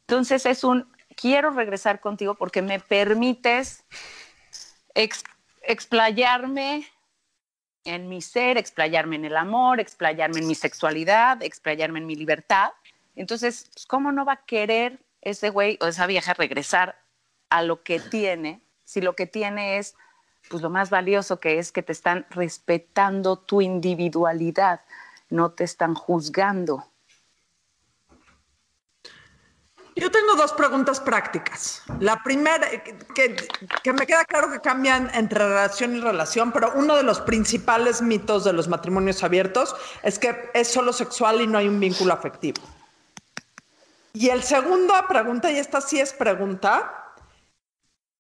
[0.01, 3.84] Entonces es un, quiero regresar contigo porque me permites
[4.95, 5.24] ex,
[5.62, 6.88] explayarme
[7.86, 12.71] en mi ser, explayarme en el amor, explayarme en mi sexualidad, explayarme en mi libertad.
[13.15, 16.99] Entonces, ¿cómo no va a querer ese güey o esa vieja regresar
[17.49, 19.95] a lo que tiene si lo que tiene es
[20.49, 24.82] pues lo más valioso que es que te están respetando tu individualidad,
[25.30, 26.86] no te están juzgando?
[30.00, 31.84] Yo tengo dos preguntas prácticas.
[32.00, 32.70] La primera,
[33.14, 33.36] que,
[33.84, 38.02] que, me queda claro que cambian entre relación y relación, pero uno de los principales
[38.02, 42.14] mitos de los matrimonios abiertos es que es solo sexual y no hay un vínculo
[42.14, 42.62] afectivo.
[44.14, 47.14] Y el segundo pregunta, y esta sí es pregunta,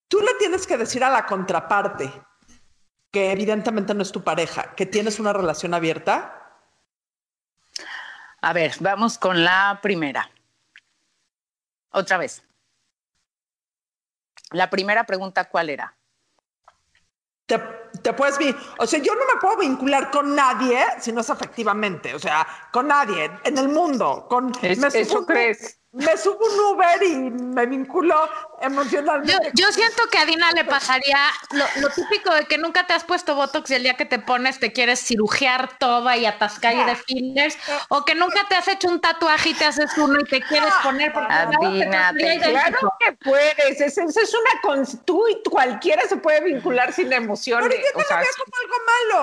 [0.09, 2.11] tú le tienes que decir a la contraparte,
[3.09, 6.57] que evidentemente no es tu pareja, que tienes una relación abierta.
[8.41, 10.29] A ver, vamos con la primera.
[11.91, 12.43] Otra vez.
[14.51, 15.95] La primera pregunta, ¿cuál era?
[17.45, 17.57] Te,
[18.03, 18.37] te, puedes,
[18.77, 22.45] o sea, yo no me puedo vincular con nadie si no es afectivamente, o sea,
[22.71, 24.27] con nadie en el mundo.
[24.29, 25.78] Con, es, me ¿Eso crees?
[25.91, 28.15] Me subo un Uber y me vinculo
[28.61, 29.51] emocionalmente.
[29.55, 31.17] yo siento que a Dina le pasaría
[31.51, 34.19] lo, lo típico de que nunca te has puesto Botox y el día que te
[34.19, 37.57] pones te quieres cirugiar toda y atascar y de fillers,
[37.89, 40.71] o que nunca te has hecho un tatuaje y te haces uno y te quieres
[40.83, 41.85] poner porque luego te
[42.19, 42.39] te-.
[42.51, 47.11] Claro que puedes, es, es, es una con- tú y cualquiera se puede vincular sin
[47.11, 47.63] emoción.
[47.67, 48.75] Pero yo o no sea, lo veo como algo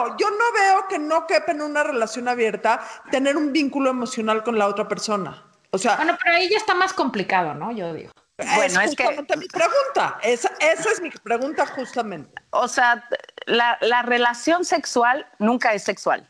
[0.08, 0.16] malo.
[0.18, 2.80] Yo no veo que no quepa en una relación abierta
[3.12, 5.44] tener un vínculo emocional con la otra persona.
[5.76, 7.72] O sea, Bueno, pero ahí ya está más complicado, ¿no?
[7.72, 8.12] Yo digo.
[8.38, 10.18] Bueno, es es que- mi pregunta.
[10.22, 12.34] Esa, esa es mi pregunta justamente.
[12.50, 13.08] O sea,
[13.46, 16.28] la, la relación sexual nunca es sexual.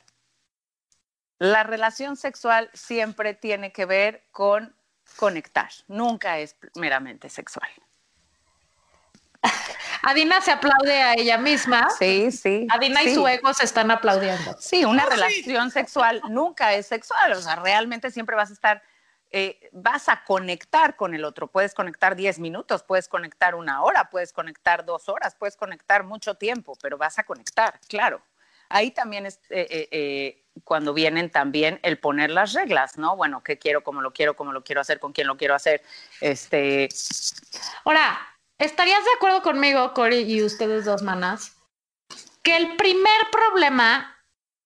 [1.39, 4.75] La relación sexual siempre tiene que ver con
[5.17, 7.69] conectar, nunca es meramente sexual.
[10.03, 11.89] Adina se aplaude a ella misma.
[11.99, 12.67] Sí, sí.
[12.71, 13.15] Adina y sí.
[13.15, 14.57] su ego se están aplaudiendo.
[14.59, 18.83] Sí, una relación sexual nunca es sexual, o sea, realmente siempre vas a estar,
[19.31, 21.49] eh, vas a conectar con el otro.
[21.49, 26.35] Puedes conectar 10 minutos, puedes conectar una hora, puedes conectar dos horas, puedes conectar mucho
[26.35, 28.23] tiempo, pero vas a conectar, claro.
[28.69, 33.17] Ahí también es eh, eh, cuando vienen también el poner las reglas, ¿no?
[33.17, 35.83] Bueno, qué quiero, cómo lo quiero, cómo lo quiero hacer, con quién lo quiero hacer.
[36.21, 36.89] Este,
[37.85, 38.19] Ahora,
[38.59, 41.57] ¿estarías de acuerdo conmigo, Cory, y ustedes dos manas,
[42.43, 44.17] que el primer problema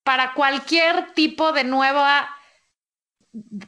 [0.05, 2.37] para cualquier tipo de nueva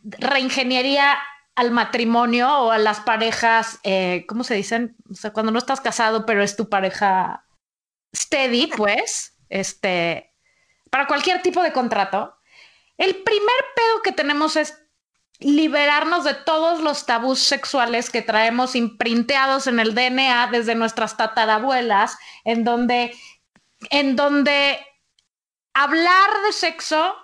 [0.04, 1.18] reingeniería
[1.54, 4.96] al matrimonio o a las parejas, eh, ¿cómo se dicen?
[5.10, 7.44] O sea, cuando no estás casado, pero es tu pareja
[8.14, 10.34] steady, pues, este,
[10.90, 12.36] para cualquier tipo de contrato,
[12.96, 14.78] el primer pedo que tenemos es
[15.38, 22.16] liberarnos de todos los tabús sexuales que traemos imprinteados en el DNA desde nuestras tatarabuelas,
[22.44, 23.14] en donde,
[23.90, 24.78] en donde
[25.74, 27.16] hablar de sexo,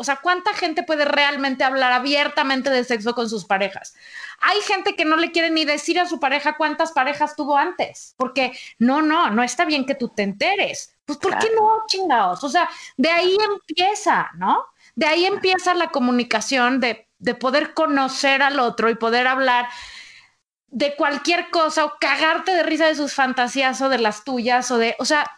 [0.00, 3.96] o sea, ¿cuánta gente puede realmente hablar abiertamente de sexo con sus parejas?
[4.40, 8.14] Hay gente que no le quiere ni decir a su pareja cuántas parejas tuvo antes,
[8.16, 10.96] porque no, no, no está bien que tú te enteres.
[11.04, 12.44] Pues, ¿por qué no, chingados?
[12.44, 14.66] O sea, de ahí empieza, ¿no?
[14.94, 19.66] De ahí empieza la comunicación de, de poder conocer al otro y poder hablar
[20.68, 24.78] de cualquier cosa o cagarte de risa de sus fantasías o de las tuyas o
[24.78, 25.28] de, o sea,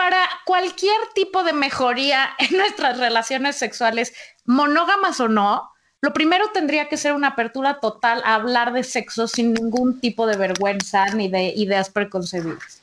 [0.00, 4.14] para cualquier tipo de mejoría en nuestras relaciones sexuales,
[4.46, 5.70] monógamas o no,
[6.00, 10.26] lo primero tendría que ser una apertura total a hablar de sexo sin ningún tipo
[10.26, 12.80] de vergüenza ni de ideas preconcebidas.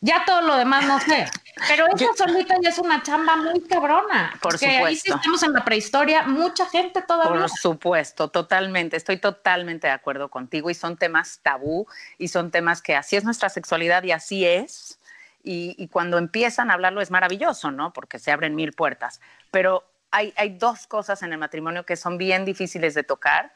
[0.00, 1.28] Ya todo lo demás no sé,
[1.68, 4.30] pero esa solita ya es una chamba muy cabrona.
[4.40, 5.16] Por porque Ahí sí supuesto.
[5.16, 7.40] estamos en la prehistoria, mucha gente todavía.
[7.40, 8.96] Por supuesto, totalmente.
[8.96, 11.86] Estoy totalmente de acuerdo contigo y son temas tabú
[12.18, 14.98] y son temas que así es nuestra sexualidad y así es.
[15.42, 17.92] Y, y cuando empiezan a hablarlo es maravilloso, ¿no?
[17.92, 19.20] Porque se abren mil puertas.
[19.50, 23.52] Pero hay, hay dos cosas en el matrimonio que son bien difíciles de tocar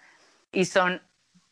[0.53, 1.03] y son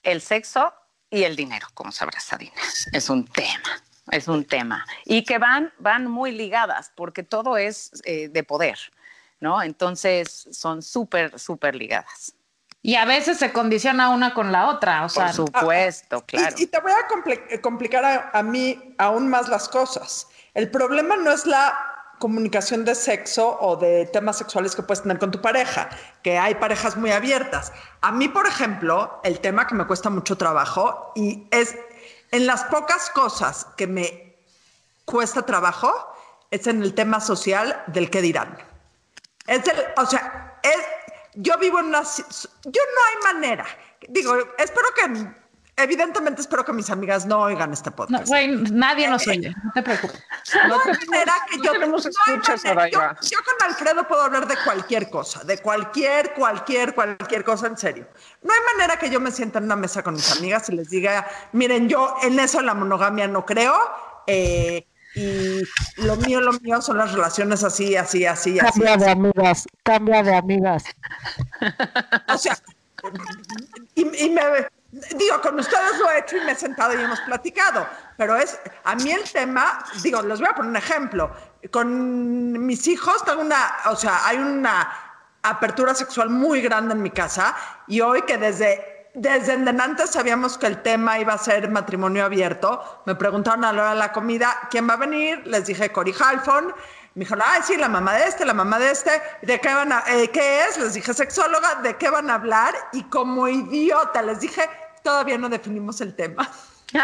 [0.03, 0.73] el sexo
[1.11, 2.55] y el dinero, como sabrás, Adina.
[2.93, 4.85] Es un tema, es un tema.
[5.05, 8.79] Y que van, van muy ligadas porque todo es eh, de poder,
[9.41, 9.63] ¿no?
[9.63, 12.35] Entonces son súper, súper ligadas.
[12.85, 16.57] Y a veces se condiciona una con la otra, o sea, Por supuesto, claro.
[16.59, 20.27] Y, y te voy a compli- complicar a, a mí aún más las cosas.
[20.53, 21.79] El problema no es la
[22.19, 25.91] comunicación de sexo o de temas sexuales que puedes tener con tu pareja,
[26.23, 27.73] que hay parejas muy abiertas.
[28.01, 31.77] A mí, por ejemplo, el tema que me cuesta mucho trabajo y es
[32.33, 34.37] en las pocas cosas que me
[35.05, 35.93] cuesta trabajo,
[36.51, 38.59] es en el tema social del qué dirán.
[39.47, 40.79] Es el, o sea, es,
[41.35, 43.67] yo vivo en una, yo no hay manera.
[44.09, 45.42] Digo, espero que,
[45.77, 48.29] evidentemente espero que mis amigas no oigan este no, podcast.
[48.29, 50.23] güey, nadie nos oye, no te preocupes.
[50.69, 52.91] No hay manera que no yo tenemos no escuchas, manera.
[52.91, 53.01] yo,
[53.31, 58.07] yo con Alfredo puedo hablar de cualquier cosa, de cualquier, cualquier, cualquier cosa en serio.
[58.43, 60.91] No hay manera que yo me sienta en una mesa con mis amigas y les
[60.91, 63.75] diga, miren, yo en eso en la monogamia no creo.
[64.27, 65.61] eh, y
[65.97, 68.81] lo mío, lo mío son las relaciones así, así, así, así.
[68.81, 70.85] Cambia de amigas, cambia de amigas.
[72.29, 72.57] O sea,
[73.95, 74.41] y, y me
[75.15, 77.87] digo, con ustedes lo he hecho y me he sentado y hemos platicado,
[78.17, 81.31] pero es, a mí el tema, digo, les voy a poner un ejemplo.
[81.71, 87.11] Con mis hijos tengo una, o sea, hay una apertura sexual muy grande en mi
[87.11, 87.55] casa
[87.87, 93.03] y hoy que desde, desde antes sabíamos que el tema iba a ser matrimonio abierto,
[93.07, 95.43] me preguntaron a la hora de la comida, ¿quién va a venir?
[95.47, 96.75] Les dije Cory Halfon.
[97.15, 99.11] Me dijo, ay, sí, la mamá de este, la mamá de este.
[99.43, 100.79] ¿De qué van a, eh, qué es?
[100.79, 102.75] Les dije, sexóloga, ¿de qué van a hablar?
[102.93, 104.67] Y como idiota les dije,
[105.03, 106.51] todavía no definimos el tema.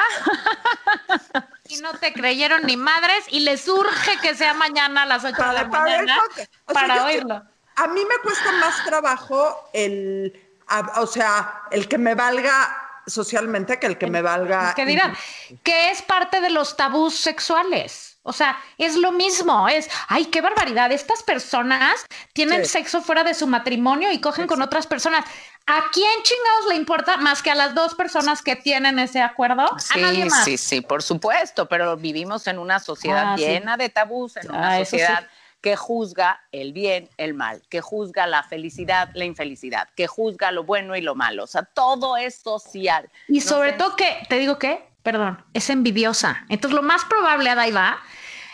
[1.71, 5.37] Y no te creyeron ni madres y les urge que sea mañana a las 8
[5.37, 7.43] de la Para- mañana sea, para yo- oírlo.
[7.77, 10.33] A mí me cuesta más trabajo el
[10.67, 12.75] a- o sea, el que me valga
[13.07, 14.75] socialmente que el que me valga.
[14.75, 15.15] que dirán
[15.63, 18.19] que es parte de los tabús sexuales.
[18.23, 22.73] O sea, es lo mismo, es, ay, qué barbaridad, estas personas tienen Sí.
[22.73, 25.25] sexo fuera de su matrimonio y cogen con otras personas.
[25.71, 29.63] ¿A quién chingados le importa más que a las dos personas que tienen ese acuerdo?
[29.65, 30.45] a nadie Sí, más.
[30.45, 33.45] sí, sí, por supuesto, pero vivimos en una sociedad Ah, sí.
[33.45, 34.85] llena de tabús, en una Ah, sí.
[34.87, 35.29] sociedad
[35.61, 40.65] que juzga el bien, el mal, que juzga la felicidad, la infelicidad, que juzga lo
[40.65, 41.45] bueno y lo malo.
[41.45, 43.11] O sea, todo es social.
[43.29, 43.77] Y No sobre sé.
[43.77, 46.47] todo que, te digo que, perdón, es envidiosa.
[46.49, 47.99] Entonces lo más probable, Adaiva,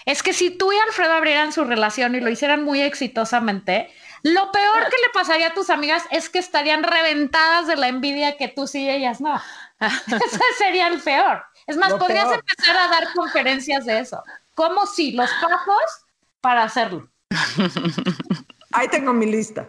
[0.05, 3.89] es que si tú y Alfredo abrieran su relación y lo hicieran muy exitosamente,
[4.25, 8.39] lo peor que le pasaría a tus amigas es que estarían reventadas de la envidia
[8.39, 9.39] que tú sí y ellas no.
[9.79, 11.45] Ese sería el peor.
[11.67, 12.41] Es más, Lo podrías peor.
[12.41, 14.23] empezar a dar conferencias de eso.
[14.55, 15.13] ¿Cómo sí?
[15.13, 16.07] Los pasos
[16.41, 17.11] para hacerlo.
[18.73, 19.69] Ahí tengo mi lista.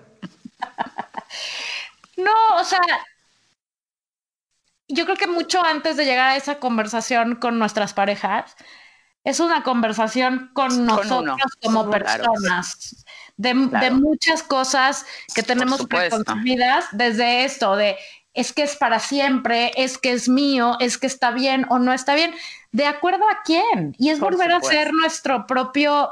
[2.18, 2.80] No, o sea,
[4.88, 8.56] yo creo que mucho antes de llegar a esa conversación con nuestras parejas,
[9.26, 13.05] es una conversación con nosotros como personas,
[13.38, 13.54] de,
[13.92, 17.98] muchas cosas que tenemos preconcebidas desde esto, de
[18.34, 21.94] es que es para siempre, es que es mío, es que está bien o no
[21.94, 22.34] está bien,
[22.72, 23.96] de acuerdo a quién.
[23.98, 26.10] Y es Por volver a ser nuestro propio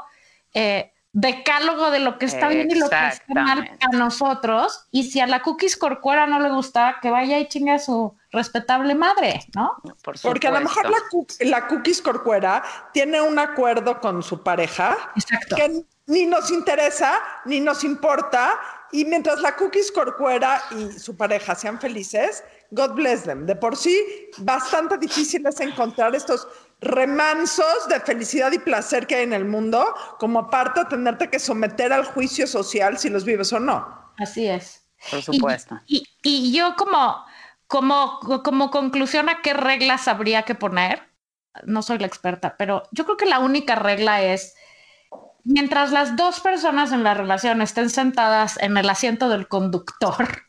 [0.54, 4.86] eh, decálogo de lo que está bien y lo que está mal a nosotros.
[4.90, 8.16] Y si a la cookies corcuera no le gusta, que vaya y chingue a su
[8.30, 9.76] respetable madre, ¿no?
[10.02, 10.90] Por Porque a lo mejor
[11.40, 12.62] la, cookies corcuera
[12.92, 15.56] tiene un acuerdo con su pareja Exacto.
[15.56, 18.58] que ni nos interesa ni nos importa.
[18.92, 23.44] Y mientras la cookies corcuera y su pareja sean felices, God bless them.
[23.46, 26.46] De por sí, bastante difícil es encontrar estos
[26.80, 29.84] remansos de felicidad y placer que hay en el mundo,
[30.18, 34.12] como aparte de tenerte que someter al juicio social si los vives o no.
[34.18, 34.86] Así es.
[35.10, 35.80] Por Y- supuesto.
[35.86, 37.24] Y, y yo como,
[37.66, 41.02] como, como conclusión a qué reglas habría que poner,
[41.64, 44.54] no soy la experta, pero yo creo que la única regla es,
[45.44, 50.44] mientras las dos personas en la relación estén sentadas en el asiento del conductor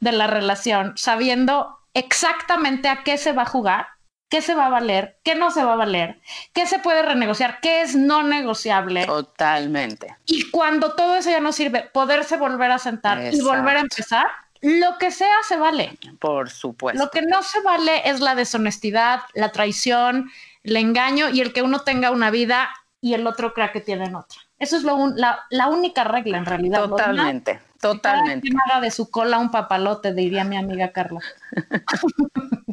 [0.00, 3.86] de la relación, sabiendo exactamente a qué se va a jugar,
[4.28, 6.20] qué se va a valer, qué no se va a valer,
[6.52, 9.04] qué se puede renegociar, qué es no negociable.
[9.06, 10.16] Totalmente.
[10.26, 14.26] Y cuando todo eso ya no sirve, poderse volver a sentar y volver a empezar,
[14.62, 15.98] lo que sea se vale.
[16.18, 17.02] Por supuesto.
[17.02, 20.30] Lo que no se vale es la deshonestidad, la traición,
[20.62, 22.70] el engaño y el que uno tenga una vida
[23.00, 24.38] y el otro crea que tienen otra.
[24.58, 26.80] Eso es lo un- la, la única regla en realidad.
[26.88, 27.58] Totalmente.
[27.58, 28.46] que Totalmente.
[28.48, 31.20] quien haga de su cola un papalote, diría mi amiga Carla.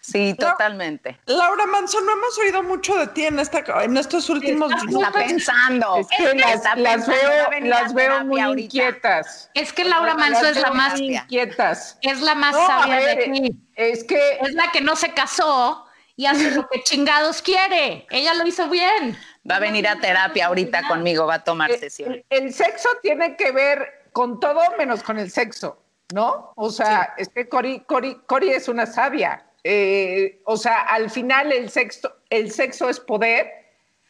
[0.00, 1.20] Sí, totalmente.
[1.26, 5.12] Laura Manso, no hemos oído mucho de ti en, esta, en estos últimos Estás Está
[5.12, 5.96] pensando.
[5.98, 8.64] Es que las, Está las pensando, veo, las veo muy ahorita.
[8.64, 9.50] inquietas.
[9.52, 11.98] Es que Laura Manso es la más, muy inquietas.
[12.00, 13.56] es la más No, sabia ver, de aquí.
[13.74, 15.84] Es que Es la que no se casó
[16.18, 18.04] y hace lo que chingados quiere.
[18.10, 19.16] Ella lo hizo bien.
[19.48, 22.12] Va a venir a terapia ahorita conmigo, va a tomar el, sesión.
[22.12, 25.80] el- el sexo tiene que ver con todo menos con el sexo,
[26.12, 26.52] ¿no?
[26.56, 29.46] O sea, es que Cori, Cori, Cori es una sabia.
[29.62, 33.48] Eh, o sea, al final el sexo, el sexo es poder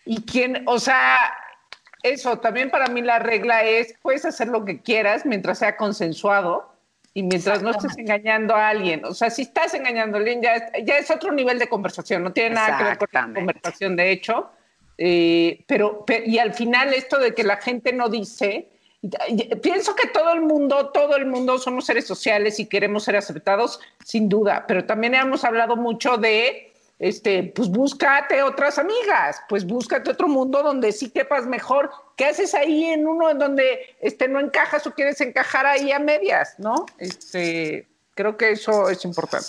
[0.06, 1.18] y quien, o sea,
[2.02, 6.72] eso también para mí la regla es, puedes hacer lo que quieras mientras sea consensuado
[7.18, 9.04] y mientras no estés engañando a alguien.
[9.04, 12.22] O sea, si estás engañando a alguien ya es, ya es otro nivel de conversación,
[12.22, 14.50] no tiene nada que ver con la conversación de hecho.
[14.96, 18.68] Eh, pero, pe- y al final esto de que la gente no dice,
[19.62, 23.80] pienso que todo el mundo, todo el mundo somos seres sociales y queremos ser aceptados,
[24.04, 26.67] sin duda, pero también hemos hablado mucho de,
[26.98, 31.90] este, pues búscate otras amigas, pues búscate otro mundo donde sí quepas mejor.
[32.16, 35.98] ¿Qué haces ahí en uno en donde este, no encajas o quieres encajar ahí a
[35.98, 36.86] medias, no?
[36.98, 39.46] Este, creo que eso es importante.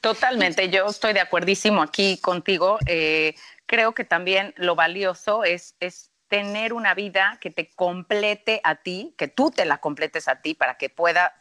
[0.00, 2.78] Totalmente, yo estoy de acuerdísimo aquí contigo.
[2.86, 3.36] Eh,
[3.66, 9.14] creo que también lo valioso es, es tener una vida que te complete a ti,
[9.16, 11.32] que tú te la completes a ti para que pueda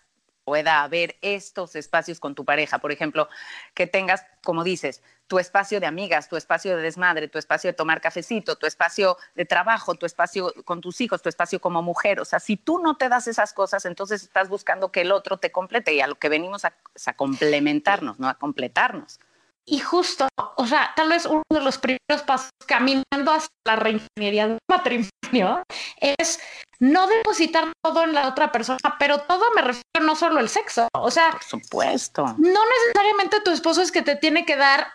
[0.48, 2.80] pueda haber estos espacios con tu pareja.
[2.80, 3.28] Por ejemplo,
[3.74, 7.74] que tengas, como dices, tu espacio de amigas, tu espacio de desmadre, tu espacio de
[7.74, 12.22] tomar cafecito, tu espacio de trabajo, tu espacio con tus hijos, tu espacio como mujer.
[12.22, 15.36] O sea, si tú no te das esas cosas, entonces estás buscando que el otro
[15.36, 16.74] te complete y a lo que venimos a,
[17.06, 19.20] a complementarnos, no a completarnos.
[19.66, 24.48] Y justo, o sea, tal vez uno de los primeros pasos caminando hacia la reingeniería
[24.48, 25.62] del matrimonio
[26.00, 26.40] es
[26.80, 30.88] no depositar todo en la otra persona, pero todo me refiero no solo el sexo,
[30.94, 32.24] o sea, Por supuesto.
[32.38, 34.88] no necesariamente tu esposo es que te tiene que dar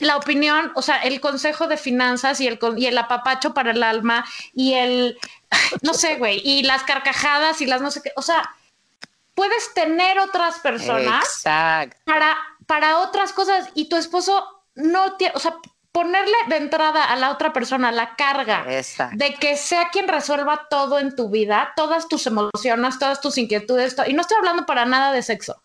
[0.00, 3.82] la opinión, o sea, el consejo de finanzas y el, y el apapacho para el
[3.82, 4.24] alma
[4.54, 5.18] y el,
[5.82, 8.54] no sé, güey, y las carcajadas y las no sé qué, o sea,
[9.34, 11.96] puedes tener otras personas Exacto.
[12.04, 12.36] para,
[12.66, 15.56] para otras cosas y tu esposo no tiene, o sea,
[15.92, 19.16] ponerle de entrada a la otra persona la carga Exacto.
[19.16, 23.96] de que sea quien resuelva todo en tu vida, todas tus emociones, todas tus inquietudes,
[24.06, 25.60] y no estoy hablando para nada de sexo.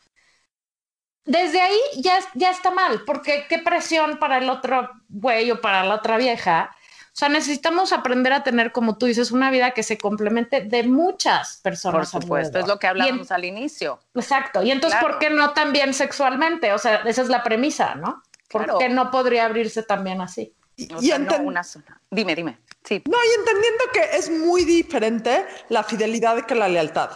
[1.26, 5.84] Desde ahí ya, ya está mal, porque qué presión para el otro güey o para
[5.84, 6.70] la otra vieja.
[7.08, 10.84] O sea, necesitamos aprender a tener, como tú dices, una vida que se complemente de
[10.84, 12.10] muchas Por personas.
[12.10, 12.62] supuesto, alrededor.
[12.62, 14.00] es lo que en- hablábamos al inicio.
[14.14, 14.62] Exacto.
[14.64, 15.14] Y entonces, Claro.
[15.14, 16.74] ¿por qué no también sexualmente?
[16.74, 18.22] O sea, esa es la premisa, ¿no?
[18.56, 18.80] ¿Por Claro.
[18.80, 20.56] qué no podría abrirse también así?
[20.96, 22.00] O Y sea, no una sola.
[22.10, 22.58] Dime, dime.
[22.86, 23.04] Sí.
[23.10, 27.10] No, y entendiendo que es muy diferente la fidelidad que la lealtad.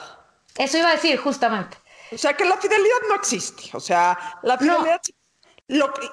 [0.57, 1.77] Eso iba a decir justamente.
[2.11, 3.69] O sea, que la fidelidad no existe.
[3.73, 4.99] O sea, la fidelidad.
[5.67, 6.09] Lo, que-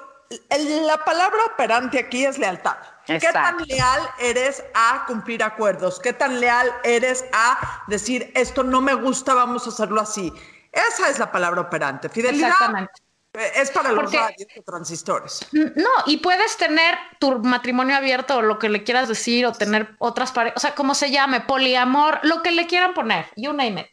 [0.49, 2.77] el- la palabra operante aquí es lealtad.
[3.05, 3.65] ¿Qué tan Exacto.
[3.65, 5.99] leal eres a cumplir acuerdos?
[5.99, 10.31] ¿Qué tan leal eres a decir esto no me gusta, vamos a hacerlo así?
[10.71, 12.07] Esa es la palabra operante.
[12.09, 12.93] Fidelidad Exactamente.
[13.37, 15.47] Eh, es para los Porque- radios o transistores.
[15.51, 19.95] No, y puedes tener tu matrimonio abierto o lo que le quieras decir o tener
[19.99, 23.81] otras parejas, o sea, como se llame, poliamor, lo que le quieran poner, you name
[23.81, 23.87] it.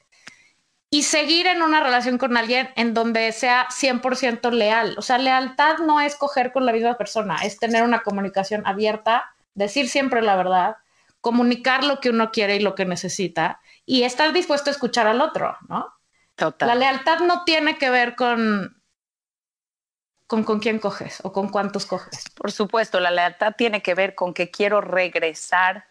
[0.90, 4.94] Y seguir en una relación con alguien en donde sea 100% leal.
[4.96, 9.34] O sea, lealtad no es coger con la misma persona, es tener una comunicación abierta,
[9.54, 10.76] decir siempre la verdad,
[11.20, 15.20] comunicar lo que uno quiere y lo que necesita y estar dispuesto a escuchar al
[15.20, 15.92] otro, ¿no?
[16.36, 16.68] Total.
[16.68, 18.80] La lealtad no tiene que ver con,
[20.26, 22.24] con con quién coges o con cuántos coges.
[22.34, 25.86] Por supuesto, la lealtad tiene que ver con que quiero regresar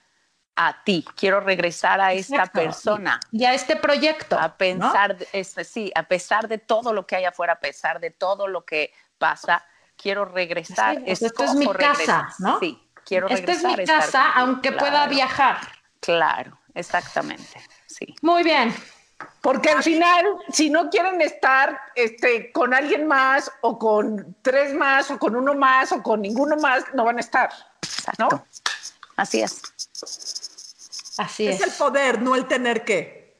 [0.56, 2.60] a ti, quiero regresar a esta Exacto.
[2.60, 3.20] persona.
[3.32, 4.38] Y a este proyecto.
[4.40, 8.00] A pensar, de- este, sí, a pesar de todo lo que hay afuera, a pesar
[8.00, 9.66] de todo lo que pasa,
[9.96, 10.96] quiero regresar.
[10.98, 12.26] Sí, pues esto es mi casa, regresar.
[12.40, 12.60] ¿no?
[12.60, 13.80] Sí, quiero Esta es regresar.
[13.80, 15.58] mi casa, aunque pueda Claro, viajar.
[16.00, 18.14] Claro, exactamente, sí.
[18.22, 18.76] Muy bien.
[19.42, 25.12] Porque al final, si no quieren estar este, con alguien más o con tres más
[25.12, 27.50] o con uno más o con ninguno más, no van a estar.
[27.82, 28.28] Exacto.
[28.30, 28.46] ¿No?
[29.16, 29.62] Así es.
[31.18, 31.68] Así Es es.
[31.68, 33.36] el poder, no el tener que.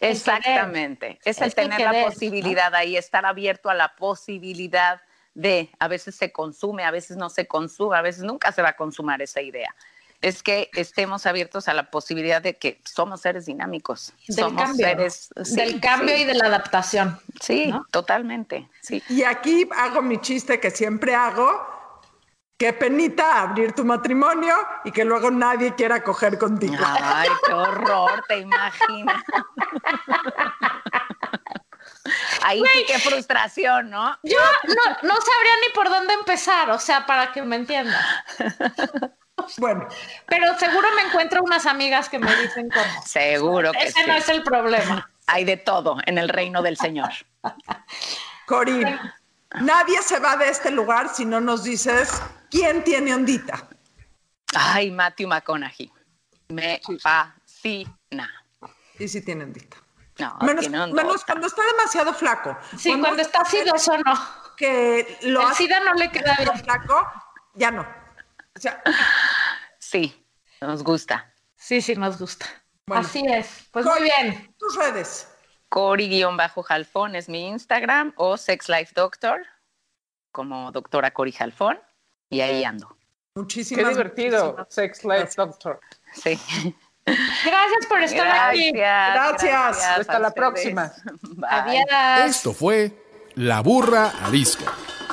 [0.00, 1.18] Exactamente.
[1.24, 5.00] Es el tener la posibilidad ahí, estar abierto a la posibilidad
[5.34, 8.70] de, a veces se consume, a veces no se consume, a veces nunca se va
[8.70, 9.74] a consumar esa idea.
[10.22, 14.12] Es que estemos abiertos a la posibilidad de que somos seres dinámicos.
[14.28, 14.86] Del somos cambio.
[14.86, 17.20] seres sí, del cambio sí, y de la adaptación.
[17.40, 17.86] Sí, ¿no?
[17.90, 18.68] totalmente.
[18.80, 19.02] Sí.
[19.08, 21.74] Y aquí hago mi chiste que siempre hago.
[22.58, 26.82] Qué penita abrir tu matrimonio y que luego nadie quiera coger contigo.
[26.82, 29.22] Ay, qué horror, te imaginas.
[32.42, 34.16] Ahí sí, qué frustración, ¿no?
[34.22, 38.00] Yo no, no sabría ni por dónde empezar, o sea, para que me entiendan.
[39.58, 39.86] Bueno,
[40.26, 43.02] Pero seguro me encuentro unas amigas que me dicen cómo.
[43.04, 44.06] Seguro que Ese sí.
[44.06, 45.10] no es el problema.
[45.26, 47.10] Hay de todo en el reino del Señor.
[48.46, 48.84] Cori,
[49.60, 53.68] nadie se va de este lugar si no nos dices quién tiene ondita.
[54.54, 55.90] Ay, Matthew McConaughey.
[56.48, 58.30] Me fascina.
[58.98, 59.76] Y si tiene ondita.
[60.18, 62.56] No, Menos, cuando está demasiado flaco.
[62.78, 64.14] Sí, cuando está sidoso no.
[64.56, 66.58] Que lo El hace SIDA no le queda bien.
[66.60, 67.06] flaco,
[67.54, 67.82] ya no.
[67.82, 68.80] O sea,
[69.88, 70.26] Sí,
[70.60, 71.32] nos gusta.
[71.54, 72.46] Sí, sí, nos gusta.
[72.86, 73.06] Bueno.
[73.06, 73.68] Así es.
[73.70, 74.54] Pues Cori, muy bien.
[74.58, 75.28] Tus redes.
[75.68, 79.46] Cori-Jalfón es mi Instagram o Sex Life Doctor,
[80.32, 81.78] como doctora Cori Jalfón,
[82.30, 82.96] y ahí ando.
[83.36, 85.80] Muchísimas Qué divertido, muchísimas Sex Life Doctor.
[86.14, 86.40] Sí.
[87.04, 88.72] Gracias por estar aquí.
[88.72, 89.84] Gracias.
[89.84, 90.32] a Hasta la ustedes.
[90.34, 90.92] próxima.
[91.22, 91.48] Bye.
[91.48, 92.36] Adiós.
[92.36, 92.90] Esto fue
[93.36, 94.72] La Burra Arisca.